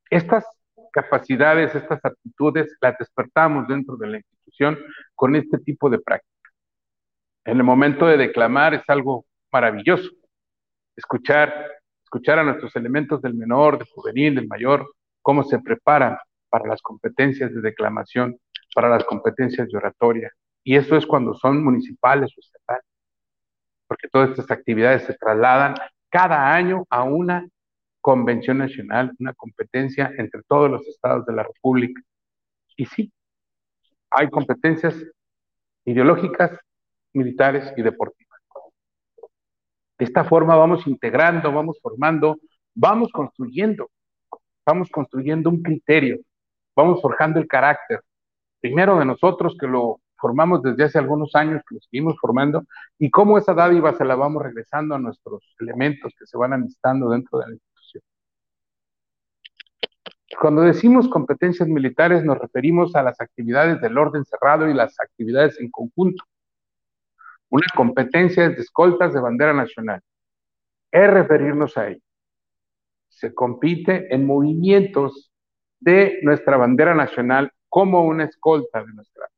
[0.10, 0.46] Estas
[0.92, 4.78] capacidades, estas actitudes, las despertamos dentro de la institución
[5.16, 6.32] con este tipo de práctica.
[7.46, 10.10] En el momento de declamar es algo maravilloso.
[10.96, 11.72] Escuchar,
[12.04, 16.18] escuchar a nuestros elementos del menor, del juvenil, del mayor, cómo se preparan
[16.50, 18.38] para las competencias de declamación,
[18.76, 20.32] para las competencias de oratoria.
[20.64, 22.86] Y eso es cuando son municipales o estatales,
[23.92, 25.76] porque todas estas actividades se trasladan
[26.10, 27.46] cada año a una
[28.00, 32.02] convención nacional, una competencia entre todos los estados de la República.
[32.78, 33.12] Y sí,
[34.10, 34.96] hay competencias
[35.84, 36.58] ideológicas,
[37.12, 38.40] militares y deportivas.
[40.00, 42.38] De esta forma vamos integrando, vamos formando,
[42.74, 43.92] vamos construyendo,
[44.66, 46.18] vamos construyendo un criterio,
[46.78, 48.00] vamos forjando el carácter,
[48.62, 52.64] primero de nosotros que lo formamos desde hace algunos años, que lo seguimos formando,
[53.00, 57.10] y cómo esa dádiva se la vamos regresando a nuestros elementos que se van amistando
[57.10, 58.04] dentro de la institución.
[60.40, 65.60] Cuando decimos competencias militares nos referimos a las actividades del orden cerrado y las actividades
[65.60, 66.24] en conjunto.
[67.50, 70.02] Una competencia es de escoltas de bandera nacional.
[70.90, 72.02] Es referirnos a ello.
[73.10, 75.32] Se compite en movimientos
[75.80, 78.84] de nuestra bandera nacional como una escolta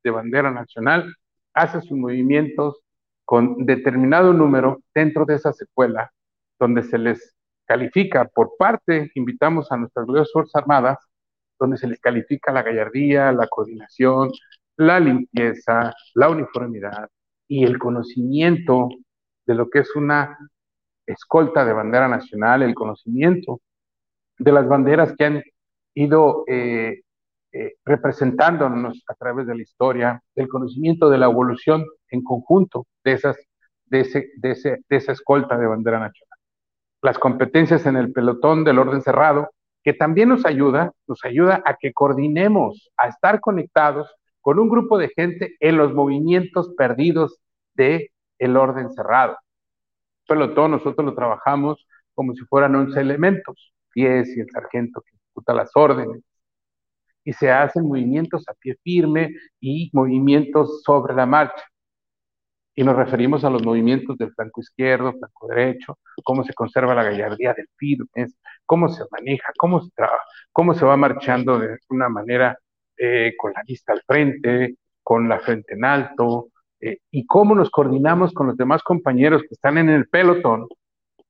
[0.04, 1.16] de bandera nacional
[1.54, 2.82] hace sus movimientos
[3.26, 6.12] con determinado número dentro de esa secuela,
[6.60, 7.36] donde se les
[7.68, 10.98] califica por parte, invitamos a nuestras gloriosas Fuerzas Armadas,
[11.60, 14.32] donde se les califica la gallardía, la coordinación,
[14.78, 17.08] la limpieza, la uniformidad
[17.48, 18.90] y el conocimiento
[19.46, 20.40] de lo que es una
[21.06, 23.62] escolta de bandera nacional, el conocimiento
[24.40, 25.44] de las banderas que han
[25.94, 27.04] ido eh,
[27.56, 33.12] eh, representándonos a través de la historia, del conocimiento de la evolución en conjunto de,
[33.12, 33.38] esas,
[33.86, 36.40] de, ese, de, ese, de esa escolta de bandera nacional.
[37.04, 39.52] Las competencias en el pelotón del orden cerrado,
[39.84, 44.10] que también nos ayuda, nos ayuda a que coordinemos, a estar conectados
[44.42, 47.40] con un grupo de gente en los movimientos perdidos
[47.76, 49.38] de el orden cerrado.
[50.28, 51.86] Pelotón nosotros lo trabajamos
[52.16, 56.24] como si fueran 11 elementos, pies y el sargento que ejecuta las órdenes,
[57.24, 61.64] y se hacen movimientos a pie firme y movimientos sobre la marcha.
[62.76, 67.04] Y nos referimos a los movimientos del flanco izquierdo, flanco derecho, cómo se conserva la
[67.04, 69.92] gallardía del firmes, cómo se maneja, cómo se,
[70.52, 72.58] cómo se va marchando de una manera
[72.98, 76.48] eh, con la vista al frente, con la frente en alto,
[76.80, 80.68] eh, y cómo nos coordinamos con los demás compañeros que están en el pelotón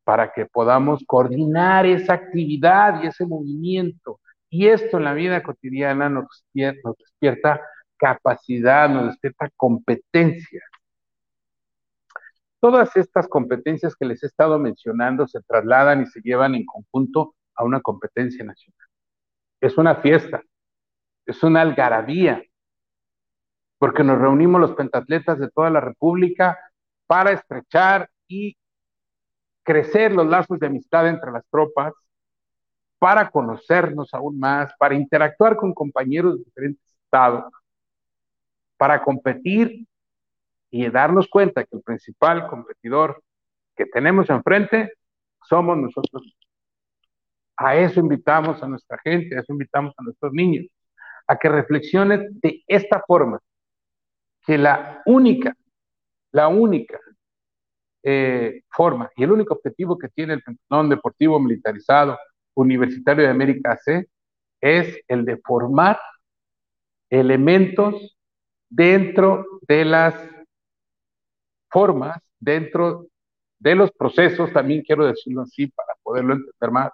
[0.03, 4.19] para que podamos coordinar esa actividad y ese movimiento
[4.53, 7.59] y esto en la vida cotidiana nos despierta,
[7.97, 10.61] capacidad, nos despierta competencia.
[12.59, 17.33] Todas estas competencias que les he estado mencionando se trasladan y se llevan en conjunto
[17.55, 18.87] a una competencia nacional.
[19.59, 20.43] Es una fiesta,
[21.25, 22.43] es una algarabía,
[23.79, 26.59] porque nos reunimos los pentatletas de toda la República
[27.07, 28.55] para estrechar y
[29.63, 31.91] crecer los lazos de amistad entre las tropas,
[33.03, 37.43] para conocernos aún más, para interactuar con compañeros de diferentes estados,
[38.77, 39.85] para competir
[40.71, 43.21] y darnos cuenta que el principal competidor
[43.75, 44.93] que tenemos enfrente
[45.41, 46.33] somos nosotros.
[47.57, 50.67] A eso invitamos a nuestra gente, a eso invitamos a nuestros niños,
[51.27, 53.37] a que reflexionen de esta forma,
[54.45, 55.53] que la única,
[56.31, 56.97] la única
[58.01, 62.17] eh, forma y el único objetivo que tiene el pentalón deportivo militarizado
[62.55, 64.07] Universitario de América C
[64.61, 65.99] es el de formar
[67.09, 68.17] elementos
[68.69, 70.15] dentro de las
[71.69, 73.07] formas, dentro
[73.59, 76.91] de los procesos, también quiero decirlo así para poderlo entender más,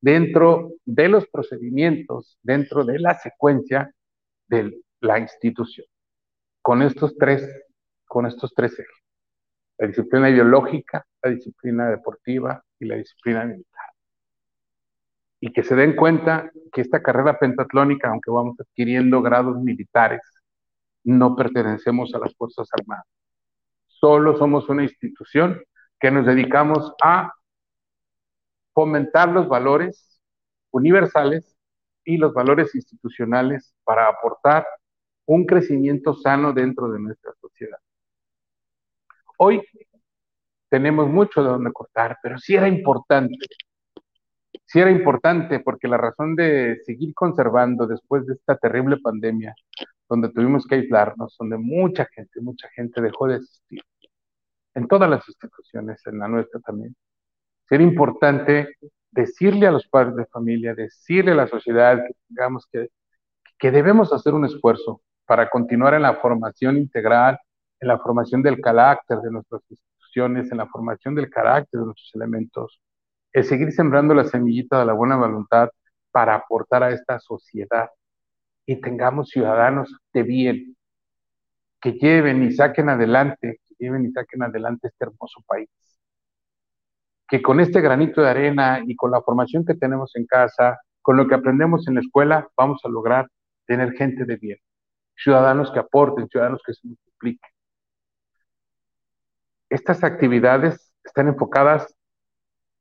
[0.00, 3.92] dentro de los procedimientos, dentro de la secuencia
[4.48, 5.86] de la institución.
[6.62, 7.48] Con estos tres,
[8.06, 8.86] con estos tres ejes.
[9.78, 13.87] La disciplina ideológica, la disciplina deportiva y la disciplina militar
[15.40, 20.20] y que se den cuenta que esta carrera pentatlónica, aunque vamos adquiriendo grados militares,
[21.04, 23.06] no pertenecemos a las Fuerzas Armadas.
[23.86, 25.62] Solo somos una institución
[26.00, 27.32] que nos dedicamos a
[28.72, 30.20] fomentar los valores
[30.70, 31.56] universales
[32.04, 34.66] y los valores institucionales para aportar
[35.26, 37.78] un crecimiento sano dentro de nuestra sociedad.
[39.36, 39.62] Hoy
[40.68, 43.36] tenemos mucho de donde cortar, pero sí era importante
[44.68, 49.54] sí era importante porque la razón de seguir conservando después de esta terrible pandemia,
[50.08, 53.80] donde tuvimos que aislarnos, donde mucha gente, mucha gente dejó de asistir,
[54.74, 56.94] en todas las instituciones, en la nuestra también,
[57.68, 58.76] sí era importante
[59.10, 62.90] decirle a los padres de familia, decirle a la sociedad que digamos que,
[63.58, 67.38] que debemos hacer un esfuerzo para continuar en la formación integral,
[67.80, 72.14] en la formación del carácter de nuestras instituciones, en la formación del carácter de nuestros
[72.14, 72.80] elementos,
[73.32, 75.70] el seguir sembrando la semillita de la buena voluntad
[76.10, 77.90] para aportar a esta sociedad
[78.66, 80.76] y tengamos ciudadanos de bien,
[81.80, 85.68] que lleven y saquen adelante, que lleven y saquen adelante este hermoso país.
[87.28, 91.16] Que con este granito de arena y con la formación que tenemos en casa, con
[91.16, 93.28] lo que aprendemos en la escuela, vamos a lograr
[93.66, 94.58] tener gente de bien,
[95.14, 97.50] ciudadanos que aporten, ciudadanos que se multipliquen.
[99.70, 101.94] Estas actividades están enfocadas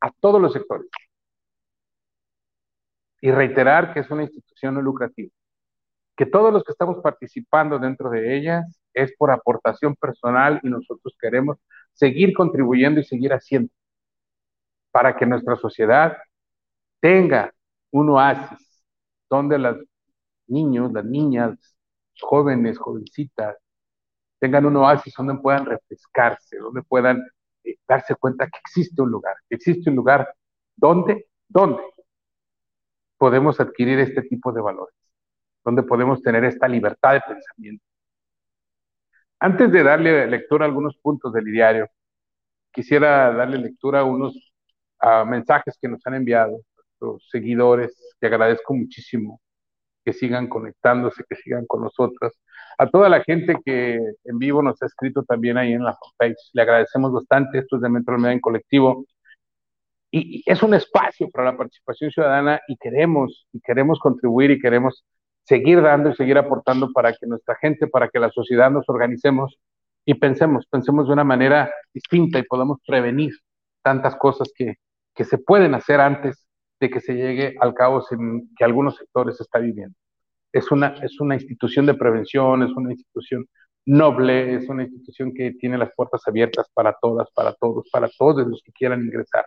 [0.01, 0.87] a todos los sectores.
[3.21, 5.31] Y reiterar que es una institución no lucrativa,
[6.15, 11.15] que todos los que estamos participando dentro de ellas es por aportación personal y nosotros
[11.19, 11.57] queremos
[11.93, 13.71] seguir contribuyendo y seguir haciendo
[14.91, 16.17] para que nuestra sociedad
[16.99, 17.53] tenga
[17.91, 18.83] un oasis
[19.29, 19.77] donde los
[20.47, 21.77] niños, las niñas,
[22.19, 23.57] jóvenes, jovencitas,
[24.39, 27.23] tengan un oasis donde puedan refrescarse, donde puedan
[27.67, 30.33] eh, darse cuenta que existe un lugar, existe un lugar
[30.75, 31.81] donde, donde
[33.17, 34.95] podemos adquirir este tipo de valores,
[35.63, 37.83] donde podemos tener esta libertad de pensamiento.
[39.39, 41.87] Antes de darle lectura a algunos puntos del diario,
[42.71, 44.53] quisiera darle lectura a unos
[45.27, 49.39] mensajes que nos han enviado nuestros seguidores, que agradezco muchísimo
[50.07, 52.33] que sigan conectándose, que sigan con nosotros.
[52.79, 56.37] A toda la gente que en vivo nos ha escrito también ahí en la fanpage,
[56.53, 57.59] le agradecemos bastante.
[57.59, 59.05] Esto es de Metro Media en Colectivo.
[60.11, 65.03] Y, es un espacio para la participación ciudadana y queremos, y queremos contribuir y queremos
[65.43, 69.57] seguir dando y seguir aportando para que nuestra gente, para que la sociedad nos organicemos
[70.05, 73.33] y pensemos, pensemos de una manera distinta y podamos prevenir
[73.81, 74.75] tantas cosas que,
[75.15, 76.47] que se pueden hacer antes
[76.79, 78.07] de que se llegue al caos
[78.57, 79.95] que algunos sectores está viviendo.
[80.51, 83.45] Es una, es una institución de prevención, es una institución
[83.85, 88.45] noble, es una institución que tiene las puertas abiertas para todas, para todos, para todos
[88.47, 89.45] los que quieran ingresar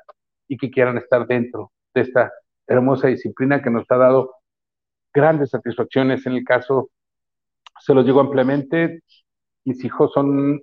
[0.48, 2.32] y que quieran estar dentro de esta
[2.66, 4.34] hermosa disciplina que nos ha dado
[5.12, 6.24] grandes satisfacciones.
[6.26, 6.90] En el caso,
[7.80, 9.02] se los digo ampliamente,
[9.64, 10.60] mis hijos son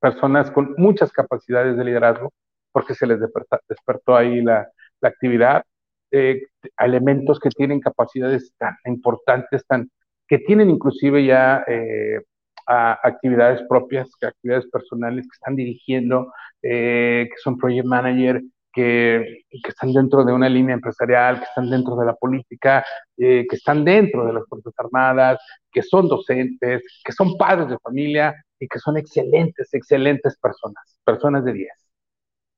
[0.00, 2.32] personas con muchas capacidades de liderazgo,
[2.72, 3.20] porque se les
[3.68, 4.68] despertó ahí la,
[5.00, 5.64] la actividad,
[6.12, 6.42] eh,
[6.78, 9.90] elementos que tienen capacidades tan importantes, tan,
[10.28, 12.20] que tienen inclusive ya eh,
[12.66, 16.30] actividades propias, actividades personales que están dirigiendo,
[16.62, 18.42] eh, que son project manager,
[18.74, 22.84] que, están dentro de una línea empresarial, que están dentro de la política,
[23.16, 25.38] que están dentro de las Fuerzas Armadas,
[25.70, 31.44] que son docentes, que son padres de familia y que son excelentes, excelentes personas, personas
[31.44, 31.68] de 10,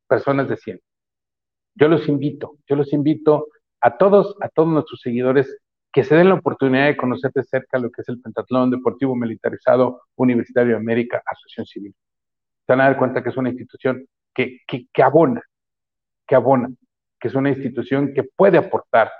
[0.08, 0.80] personas de 100
[1.74, 3.48] yo los invito, yo los invito
[3.80, 5.58] a todos, a todos nuestros seguidores
[5.92, 9.14] que se den la oportunidad de conocer de cerca lo que es el Pentatlón Deportivo
[9.14, 11.94] Militarizado Universitario de América Asociación Civil.
[12.66, 14.04] Se van a dar cuenta que es una institución
[14.34, 15.42] que, que, abona,
[16.26, 16.68] que abona,
[17.20, 19.12] que es una institución que puede aportar,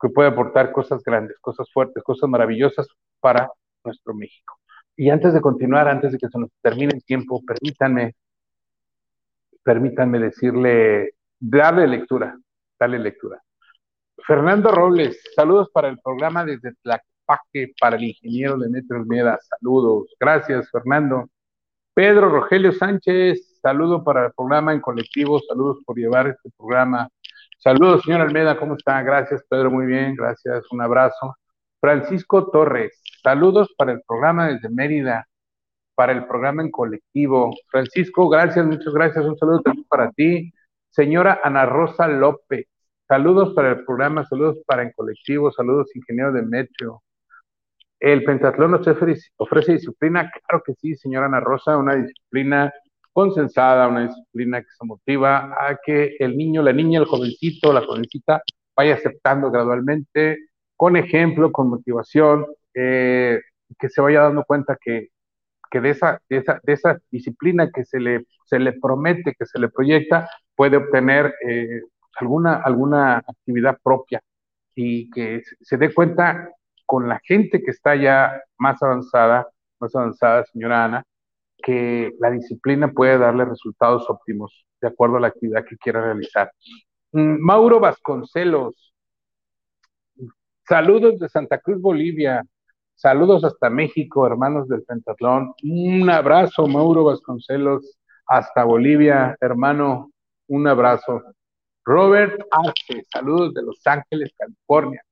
[0.00, 2.86] que puede aportar cosas grandes, cosas fuertes, cosas maravillosas
[3.20, 3.50] para
[3.84, 4.58] nuestro México.
[4.96, 8.14] Y antes de continuar, antes de que se nos termine el tiempo, permítanme,
[9.62, 11.10] permítanme decirle
[11.40, 12.36] Darle lectura,
[12.78, 13.42] darle lectura.
[14.26, 19.38] Fernando Robles, saludos para el programa desde Tlaquepaque para el ingeniero Demetrio Almeida.
[19.40, 21.28] Saludos, gracias Fernando.
[21.94, 27.08] Pedro Rogelio Sánchez, saludo para el programa en colectivo, saludos por llevar este programa.
[27.58, 29.02] Saludos, señor Almeida, ¿cómo está?
[29.02, 31.36] Gracias, Pedro, muy bien, gracias, un abrazo.
[31.80, 35.26] Francisco Torres, saludos para el programa desde Mérida,
[35.94, 37.50] para el programa en colectivo.
[37.68, 40.52] Francisco, gracias, muchas gracias, un saludo también para ti.
[40.98, 42.66] Señora Ana Rosa López,
[43.06, 47.04] saludos para el programa, saludos para En Colectivo, saludos ingeniero Demetrio.
[48.00, 50.28] ¿El pentatlón ofrece disciplina?
[50.28, 52.72] Claro que sí, señora Ana Rosa, una disciplina
[53.12, 57.86] consensada, una disciplina que se motiva a que el niño, la niña, el jovencito, la
[57.86, 58.42] jovencita
[58.74, 62.44] vaya aceptando gradualmente, con ejemplo, con motivación,
[62.74, 63.40] eh,
[63.78, 65.10] que se vaya dando cuenta que,
[65.70, 65.80] de,
[66.28, 70.28] de, de esa disciplina que se le, se le promete, que se le proyecta,
[70.58, 71.82] puede obtener eh,
[72.16, 74.20] alguna, alguna actividad propia
[74.74, 76.50] y que se dé cuenta
[76.84, 79.46] con la gente que está ya más avanzada,
[79.78, 81.04] más avanzada, señora Ana,
[81.62, 86.50] que la disciplina puede darle resultados óptimos de acuerdo a la actividad que quiera realizar.
[87.12, 88.92] Mm, Mauro Vasconcelos,
[90.66, 92.42] saludos de Santa Cruz, Bolivia,
[92.96, 95.54] saludos hasta México, hermanos del Pentatlón.
[95.62, 97.96] Un abrazo, Mauro Vasconcelos,
[98.26, 100.10] hasta Bolivia, hermano,
[100.48, 101.22] un abrazo.
[101.84, 105.02] Robert Arce, saludos de Los Ángeles, California.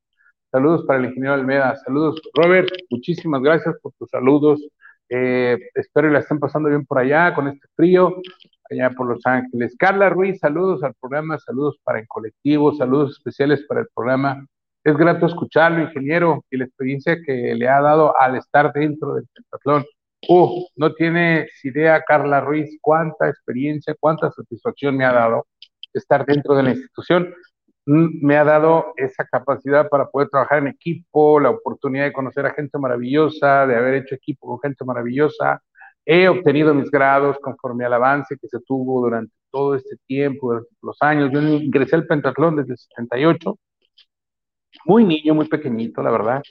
[0.51, 1.77] Saludos para el ingeniero Almeda.
[1.77, 2.69] Saludos, Robert.
[2.91, 4.61] Muchísimas gracias por tus saludos.
[5.09, 8.17] Eh, espero que la estén pasando bien por allá con este frío.
[8.71, 9.77] allá por Los Ángeles.
[9.79, 14.45] Carla Ruiz, saludos al programa, saludos para el colectivo, saludos especiales para el programa.
[14.83, 19.27] Es grato escucharlo, ingeniero, y la experiencia que le ha dado al estar dentro del
[19.35, 19.85] pentatlón.
[20.29, 25.47] Uh, no tienes idea, Carla Ruiz, cuánta experiencia, cuánta satisfacción me ha dado
[25.93, 27.35] estar dentro de la institución.
[27.87, 32.47] Mm, me ha dado esa capacidad para poder trabajar en equipo, la oportunidad de conocer
[32.47, 35.63] a gente maravillosa, de haber hecho equipo con gente maravillosa,
[36.07, 40.71] He obtenido mis grados conforme al avance que se tuvo durante todo este tiempo, durante
[40.83, 41.31] los años.
[41.33, 43.59] Yo ingresé al pentatlón desde el 78,
[44.87, 46.43] muy niño, muy pequeñito, la verdad,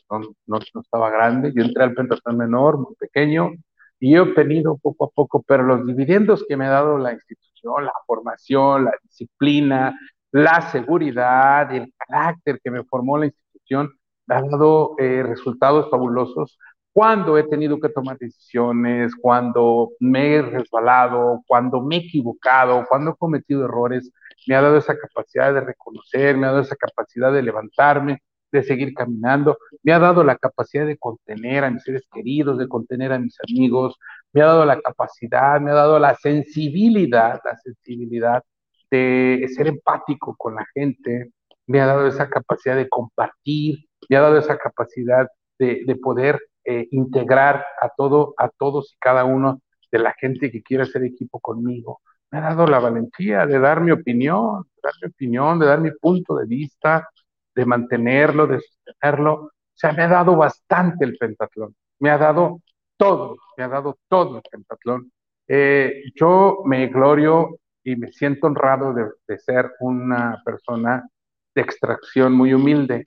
[0.47, 1.53] no, estaba grande.
[1.55, 3.51] Yo entré al pentatlón menor, muy pequeño,
[3.99, 7.85] y he obtenido poco a poco, pero los dividendos que me ha dado la institución,
[7.85, 9.97] la formación, la disciplina,
[10.31, 13.91] la seguridad, el carácter que me formó la institución,
[14.27, 16.57] ha dado eh, resultados fabulosos.
[16.91, 23.11] Cuando he tenido que tomar decisiones, cuando me he resbalado, cuando me he equivocado, cuando
[23.11, 24.11] he cometido errores,
[24.47, 28.21] me ha dado esa capacidad de reconocer, me ha dado esa capacidad de levantarme,
[28.51, 32.67] de seguir caminando, me ha dado la capacidad de contener a mis seres queridos, de
[32.67, 33.97] contener a mis amigos,
[34.33, 38.43] me ha dado la capacidad, me ha dado la sensibilidad, la sensibilidad
[38.89, 41.31] de ser empático con la gente,
[41.67, 45.27] me ha dado esa capacidad de compartir, me ha dado esa capacidad
[45.57, 50.51] de, de poder eh, integrar a, todo, a todos y cada uno de la gente
[50.51, 52.01] que quiere hacer equipo conmigo.
[52.31, 55.79] Me ha dado la valentía de dar mi opinión, de dar mi opinión, de dar
[55.79, 57.07] mi punto de vista,
[57.56, 59.34] de mantenerlo, de sostenerlo.
[59.45, 61.76] O sea, me ha dado bastante el pentatlón.
[61.99, 62.62] Me ha dado
[62.97, 65.12] todo, me ha dado todo el pentatlón.
[65.47, 71.08] Eh, yo me glorio y me siento honrado de, de, ser una persona
[71.53, 73.03] de extracción muy humilde.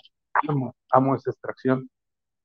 [0.48, 1.88] Amo, amo esa extracción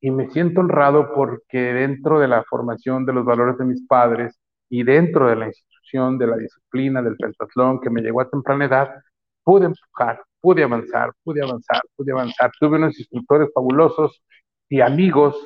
[0.01, 4.37] y me siento honrado porque dentro de la formación de los valores de mis padres
[4.69, 8.65] y dentro de la institución de la disciplina del pentatlón que me llegó a temprana
[8.65, 8.95] edad,
[9.43, 12.51] pude empujar, pude avanzar, pude avanzar, pude avanzar.
[12.59, 14.21] Tuve unos instructores fabulosos
[14.67, 15.37] y amigos,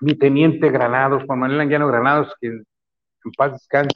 [0.00, 2.64] mi teniente Granados, Juan Manuel Anguiano Granados, que en
[3.36, 3.94] paz descanse,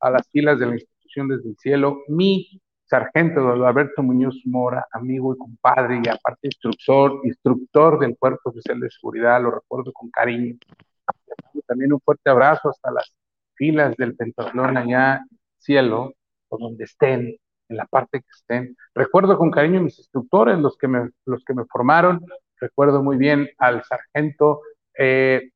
[0.00, 5.34] a las filas de la institución desde el cielo, mi sargento Alberto Muñoz Mora, amigo
[5.34, 10.56] y compadre, y aparte instructor, instructor del Cuerpo Oficial de Seguridad, lo recuerdo con cariño.
[11.66, 13.14] También un fuerte abrazo hasta las
[13.54, 15.20] filas del pentatlón allá,
[15.58, 16.14] cielo,
[16.48, 17.36] o donde estén,
[17.72, 18.76] en la parte que estén.
[18.94, 22.24] Recuerdo con cariño a mis instructores, los que me, los que me formaron.
[22.60, 24.60] Recuerdo muy bien al sargento,
[24.96, 25.50] eh,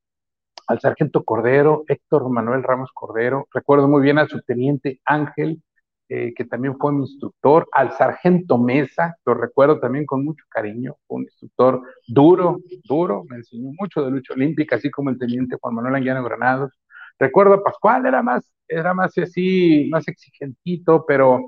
[0.66, 3.46] al sargento Cordero, Héctor Manuel Ramos Cordero.
[3.52, 5.62] Recuerdo muy bien al subteniente Ángel
[6.08, 10.94] eh, que también fue mi instructor, al sargento Mesa, lo recuerdo también con mucho cariño,
[11.08, 15.74] un instructor duro, duro, me enseñó mucho de lucha olímpica, así como el teniente Juan
[15.74, 16.70] Manuel Anguiano Granados.
[17.18, 21.40] Recuerdo a Pascual, era más, era más así, más exigentito, pero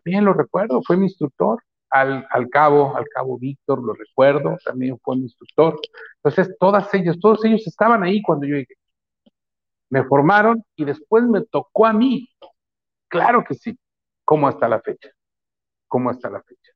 [0.00, 1.62] también lo recuerdo, fue mi instructor.
[1.90, 5.78] Al, al cabo, al cabo Víctor, lo recuerdo, también fue mi instructor.
[6.16, 8.76] Entonces, todas ellos, todos ellos estaban ahí cuando yo llegué.
[9.90, 12.30] Me formaron y después me tocó a mí.
[13.08, 13.78] Claro que sí,
[14.24, 15.10] como hasta la fecha,
[15.86, 16.72] como hasta la fecha.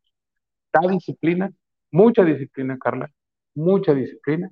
[0.71, 1.51] Da disciplina,
[1.91, 3.11] mucha disciplina, Carla,
[3.55, 4.51] mucha disciplina,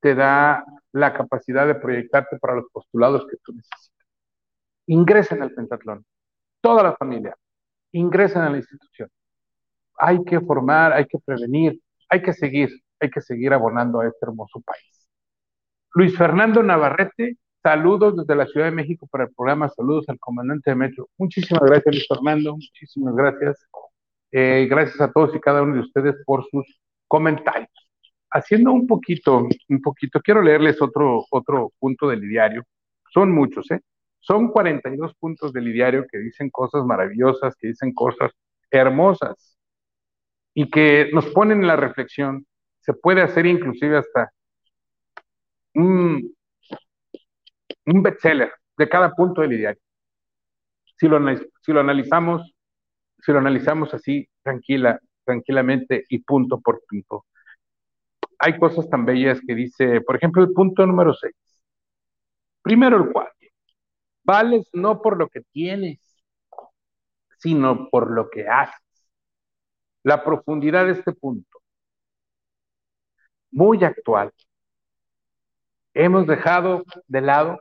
[0.00, 4.06] te da la capacidad de proyectarte para los postulados que tú necesitas.
[4.86, 6.06] Ingresen al pentatlón,
[6.62, 7.36] toda la familia,
[7.92, 9.08] ingresen a la institución.
[9.96, 14.18] Hay que formar, hay que prevenir, hay que seguir, hay que seguir abonando a este
[14.22, 15.08] hermoso país.
[15.94, 20.70] Luis Fernando Navarrete Saludos desde la Ciudad de México para el programa, saludos al comandante
[20.70, 21.08] de Metro.
[21.18, 23.68] Muchísimas gracias, Luis Fernando, muchísimas gracias.
[24.32, 26.64] Eh, gracias a todos y cada uno de ustedes por sus
[27.06, 27.68] comentarios.
[28.30, 32.64] Haciendo un poquito, un poquito, quiero leerles otro, otro punto del diario.
[33.12, 33.80] Son muchos, ¿eh?
[34.20, 38.32] Son 42 puntos del diario que dicen cosas maravillosas, que dicen cosas
[38.70, 39.58] hermosas
[40.54, 42.46] y que nos ponen en la reflexión.
[42.80, 44.30] Se puede hacer inclusive hasta
[45.74, 46.34] un,
[47.86, 49.80] un bestseller de cada punto del diario.
[50.96, 51.16] Si lo,
[51.80, 52.54] analizamos,
[53.18, 57.24] si lo analizamos así, tranquila, tranquilamente y punto por punto.
[58.38, 61.34] Hay cosas tan bellas que dice, por ejemplo, el punto número 6.
[62.62, 63.29] Primero el cual.
[64.30, 65.98] Vales no por lo que tienes,
[67.38, 68.80] sino por lo que haces.
[70.04, 71.58] La profundidad de este punto,
[73.50, 74.30] muy actual.
[75.94, 77.60] Hemos dejado de lado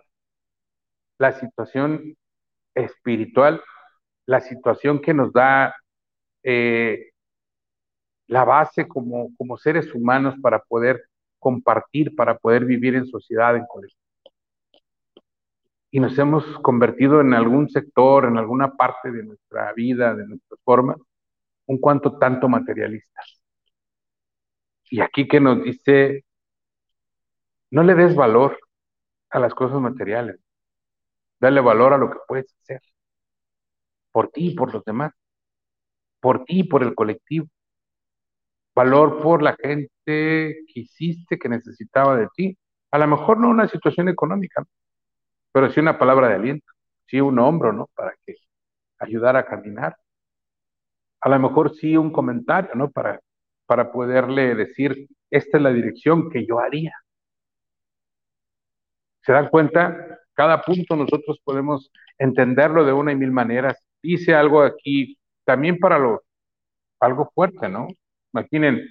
[1.17, 2.15] la situación
[2.75, 3.63] espiritual,
[4.27, 5.75] la situación que nos da
[6.43, 7.09] eh,
[8.27, 11.03] la base como, como seres humanos para poder
[11.39, 14.08] compartir, para poder vivir en sociedad, en colectivo.
[15.91, 20.59] Y nos hemos convertido en algún sector, en alguna parte de nuestra vida, de nuestras
[20.63, 20.97] formas,
[21.65, 23.41] un cuanto tanto materialistas.
[24.91, 26.25] Y aquí que nos dice,
[27.71, 28.59] no le des valor
[29.29, 30.39] a las cosas materiales,
[31.39, 32.81] dale valor a lo que puedes hacer,
[34.11, 35.13] por ti y por los demás,
[36.19, 37.47] por ti y por el colectivo,
[38.75, 42.57] valor por la gente que hiciste, que necesitaba de ti,
[42.91, 44.65] a lo mejor no una situación económica,
[45.51, 46.71] pero sí una palabra de aliento,
[47.07, 47.89] sí un hombro, ¿no?
[47.95, 48.35] Para que
[48.99, 49.97] ayudara a caminar.
[51.21, 52.91] A lo mejor sí un comentario, ¿no?
[52.91, 53.19] Para,
[53.65, 56.93] para poderle decir, esta es la dirección que yo haría.
[59.21, 60.19] ¿Se dan cuenta?
[60.33, 63.77] Cada punto nosotros podemos entenderlo de una y mil maneras.
[64.01, 66.23] Dice algo aquí también para lo,
[66.99, 67.87] algo fuerte, ¿no?
[68.33, 68.81] Imaginen,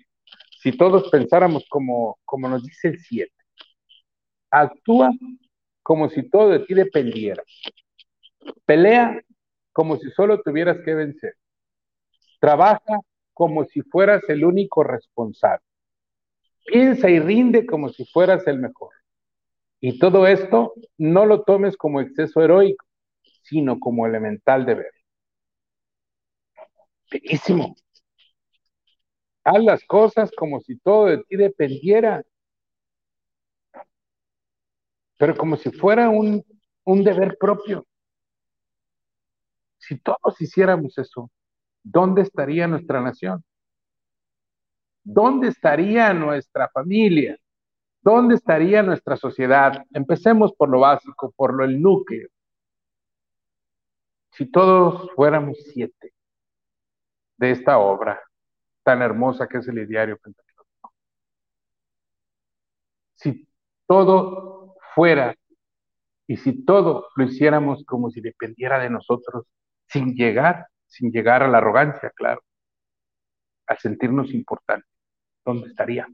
[0.61, 3.33] si todos pensáramos como, como nos dice el 7,
[4.51, 5.11] actúa
[5.89, 7.43] como si todo de ti dependiera.
[8.67, 9.23] Pelea
[9.73, 11.35] como si solo tuvieras que vencer.
[12.39, 12.99] Trabaja
[13.33, 15.65] como si fueras el único responsable.
[16.67, 18.91] Piensa y rinde como si fueras el mejor.
[19.81, 22.85] Y todo esto no lo tomes como exceso heroico,
[23.45, 24.93] sino como elemental deber.
[27.11, 27.75] Bellísimo.
[29.43, 32.25] Haz las cosas como si todo de ti dependiera,
[35.19, 36.43] pero como si fuera un,
[36.85, 37.87] un deber propio.
[39.77, 41.31] Si todos hiciéramos eso,
[41.83, 43.45] ¿dónde estaría nuestra nación?
[45.03, 47.37] ¿Dónde estaría nuestra familia?
[48.01, 49.85] ¿Dónde estaría nuestra sociedad?
[49.93, 52.29] Empecemos por lo básico, por lo el núcleo.
[54.33, 56.13] Si todos fuéramos siete
[57.39, 58.23] de esta obra
[58.85, 60.93] tan hermosa que es el ideario pentateuco.
[63.15, 63.49] Si
[63.87, 64.58] todo
[64.95, 65.35] fuera
[66.27, 69.47] y si todo lo hiciéramos como si dependiera de nosotros,
[69.87, 72.43] sin llegar, sin llegar a la arrogancia, claro,
[73.67, 74.91] a sentirnos importantes,
[75.45, 76.07] ¿dónde estaría?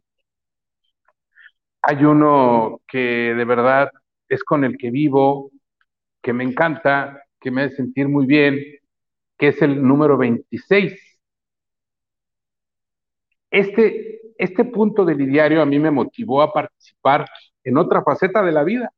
[1.82, 3.90] Hay uno que de verdad
[4.28, 5.50] es con el que vivo,
[6.22, 8.58] que me encanta, que me hace sentir muy bien,
[9.36, 10.94] que es el número 26.
[13.50, 17.26] Este, este punto del ideario a mí me motivó a participar
[17.64, 18.92] en otra faceta de la vida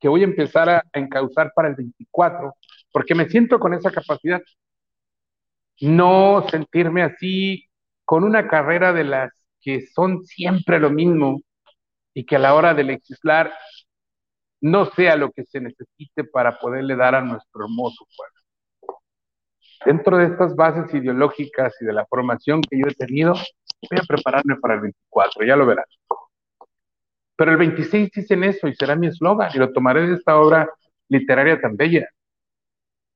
[0.00, 2.54] que voy a empezar a, a encauzar para el 24,
[2.92, 4.42] porque me siento con esa capacidad.
[5.80, 7.64] No sentirme así
[8.04, 11.40] con una carrera de las que son siempre lo mismo,
[12.16, 13.52] y que a la hora de legislar
[14.62, 18.98] no sea lo que se necesite para poderle dar a nuestro hermoso pueblo.
[19.84, 24.06] Dentro de estas bases ideológicas y de la formación que yo he tenido, voy a
[24.08, 25.84] prepararme para el 24, ya lo verán.
[27.36, 30.68] Pero el 26 dicen eso y será mi eslogan y lo tomaré de esta obra
[31.08, 32.08] literaria tan bella.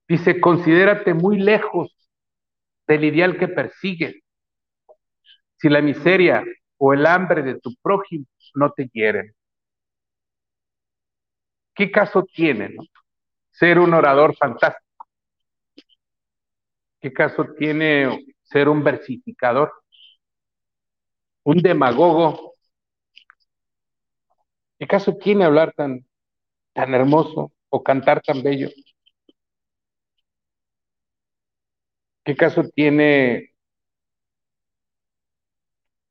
[0.07, 1.97] Dice, considérate muy lejos
[2.87, 4.16] del ideal que persigues.
[5.57, 6.45] Si la miseria
[6.79, 9.35] o el hambre de tu prójimo no te quieren.
[11.75, 12.77] ¿Qué caso tiene
[13.51, 15.07] ser un orador fantástico?
[17.01, 19.73] ¿Qué caso tiene ser un versificador?
[21.45, 22.49] Un demagogo.
[24.81, 26.05] ¿Qué caso tiene hablar tan,
[26.74, 28.70] tan hermoso o cantar tan bello?
[32.24, 33.51] ¿Qué caso tiene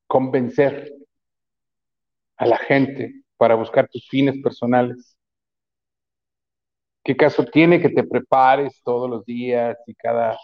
[0.06, 0.92] convencer
[2.38, 5.16] a la gente para buscar tus fines personales?
[7.04, 10.38] ¿Qué caso tiene que te prepares todos los días y cada,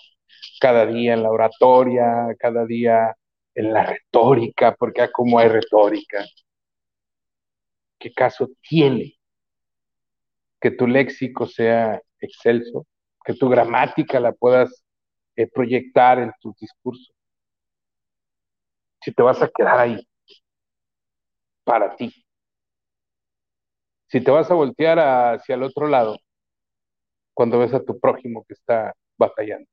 [0.60, 3.14] cada día en la oratoria, cada día
[3.54, 6.24] en la retórica, porque como hay retórica?
[7.98, 9.18] ¿Qué caso tiene
[10.60, 12.86] que tu léxico sea excelso,
[13.24, 14.84] que tu gramática la puedas
[15.36, 17.12] eh, proyectar en tu discurso?
[19.02, 20.06] Si te vas a quedar ahí
[21.64, 22.12] para ti.
[24.08, 26.18] Si te vas a voltear hacia el otro lado,
[27.34, 29.68] cuando ves a tu prójimo que está batallando,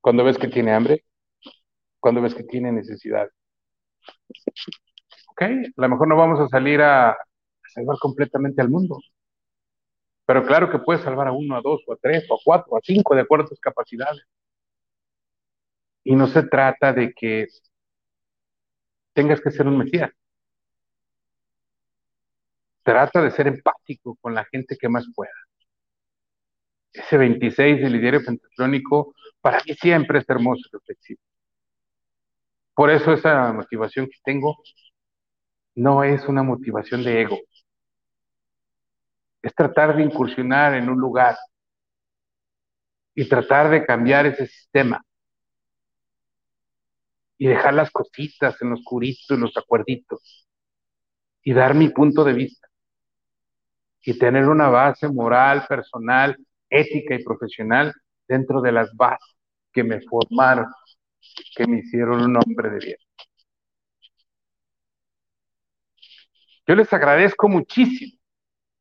[0.00, 1.04] cuando ves que tiene hambre,
[2.00, 3.28] cuando ves que tiene necesidad.
[5.32, 7.16] Ok, a lo mejor no vamos a salir a,
[7.74, 8.98] salvar completamente al mundo,
[10.26, 12.72] pero claro que puedes salvar a uno, a dos, o a tres, o a cuatro,
[12.72, 14.22] o a cinco, de acuerdo a tus capacidades.
[16.04, 17.46] Y no se trata de que
[19.14, 20.10] tengas que ser un Mesías.
[22.84, 25.32] Trata de ser empático con la gente que más pueda.
[26.92, 31.20] Ese 26 del ideario pentatrónico para mí siempre es hermoso y reflexivo.
[32.74, 34.56] Por eso esa motivación que tengo
[35.74, 37.38] no es una motivación de ego.
[39.42, 41.36] es tratar de incursionar en un lugar
[43.14, 45.04] y tratar de cambiar ese sistema
[47.38, 50.46] y dejar las cositas en los curitos, en los acuerditos
[51.42, 52.68] y dar mi punto de vista
[54.04, 56.36] y tener una base moral, personal,
[56.70, 57.92] ética y profesional
[58.28, 59.36] dentro de las bases
[59.72, 60.66] que me formaron,
[61.56, 62.96] que me hicieron un hombre de bien.
[66.66, 68.18] Yo les agradezco muchísimo,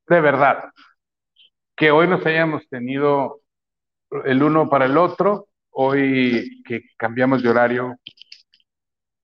[0.07, 0.71] de verdad,
[1.75, 3.41] que hoy nos hayamos tenido
[4.25, 7.97] el uno para el otro, hoy que cambiamos de horario,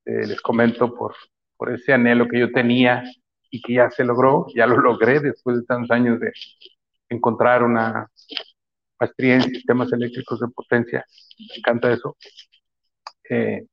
[0.06, 1.14] eh, les comento por,
[1.56, 3.04] por ese anhelo que yo tenía
[3.52, 6.32] y que ya se logró, ya lo logré después de tantos años de
[7.10, 8.10] encontrar una
[9.00, 11.06] maestría en sistemas eléctricos de potencia,
[11.38, 12.18] me encanta eso.
[13.30, 13.68] Eh,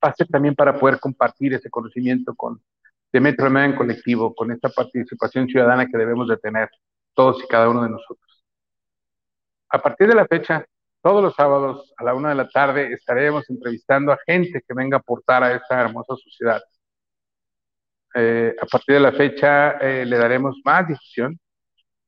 [0.00, 2.60] pase también para poder compartir ese conocimiento con
[3.12, 6.68] de Metro en colectivo, con esta participación ciudadana que debemos de tener
[7.14, 8.44] todos y cada uno de nosotros.
[9.70, 10.64] A partir de la fecha,
[11.02, 14.96] todos los sábados a la una de la tarde estaremos entrevistando a gente que venga
[14.96, 16.62] a aportar a esta hermosa sociedad.
[18.14, 21.38] Eh, a partir de la fecha eh, le daremos más difusión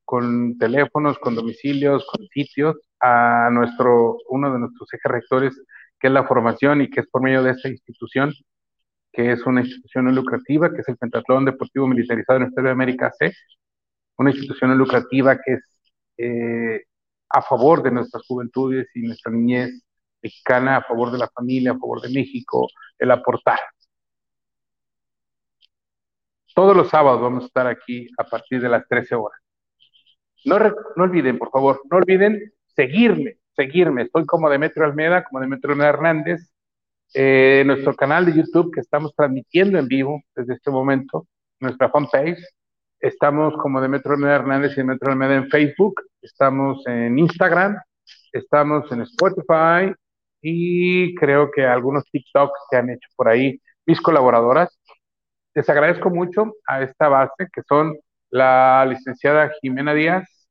[0.03, 5.61] con teléfonos, con domicilios, con sitios a nuestro, uno de nuestros ejes rectores,
[5.99, 8.33] que es la formación y que es por medio de esta institución
[9.11, 12.71] que es una institución no lucrativa, que es el Pentatlón Deportivo Militarizado en Estado de
[12.73, 13.33] América C,
[14.17, 15.79] una institución lucrativa que es
[16.17, 16.85] eh,
[17.29, 19.83] a favor de nuestras juventudes y nuestra niñez
[20.21, 23.59] mexicana, a favor de la familia, a favor de México, el aportar.
[26.53, 29.39] Todos los sábados vamos a estar aquí a partir de las 13 horas.
[30.45, 34.03] No, no olviden, por favor, no olviden seguirme, seguirme.
[34.03, 36.51] Estoy como Demetrio Almeda, como Demetrio Hernández,
[37.13, 41.27] eh, nuestro canal de YouTube que estamos transmitiendo en vivo desde este momento,
[41.59, 42.41] nuestra fanpage.
[42.99, 47.77] Estamos como Demetrio Hernández y Demetrio Almeida en Facebook, estamos en Instagram,
[48.31, 49.93] estamos en Spotify
[50.41, 54.79] y creo que algunos TikToks que han hecho por ahí mis colaboradoras.
[55.53, 57.97] Les agradezco mucho a esta base que son
[58.29, 60.47] la licenciada Jimena Díaz,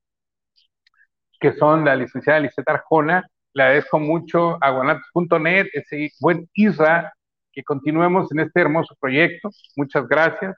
[1.41, 7.12] que son la licenciada Liseta Arjona le agradezco mucho a guanatos.net, ese buen Isra,
[7.53, 9.51] que continuemos en este hermoso proyecto.
[9.76, 10.57] Muchas gracias.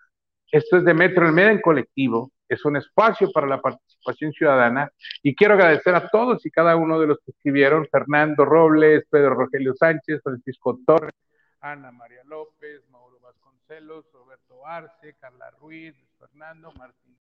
[0.50, 2.30] Esto es de Metro el Medio en colectivo.
[2.48, 4.90] Es un espacio para la participación ciudadana
[5.22, 9.34] y quiero agradecer a todos y cada uno de los que escribieron, Fernando Robles, Pedro
[9.34, 11.14] Rogelio Sánchez, Francisco Torres,
[11.60, 17.16] Ana María López, Mauro Vasconcelos, Roberto Arce, Carla Ruiz, Fernando, Martín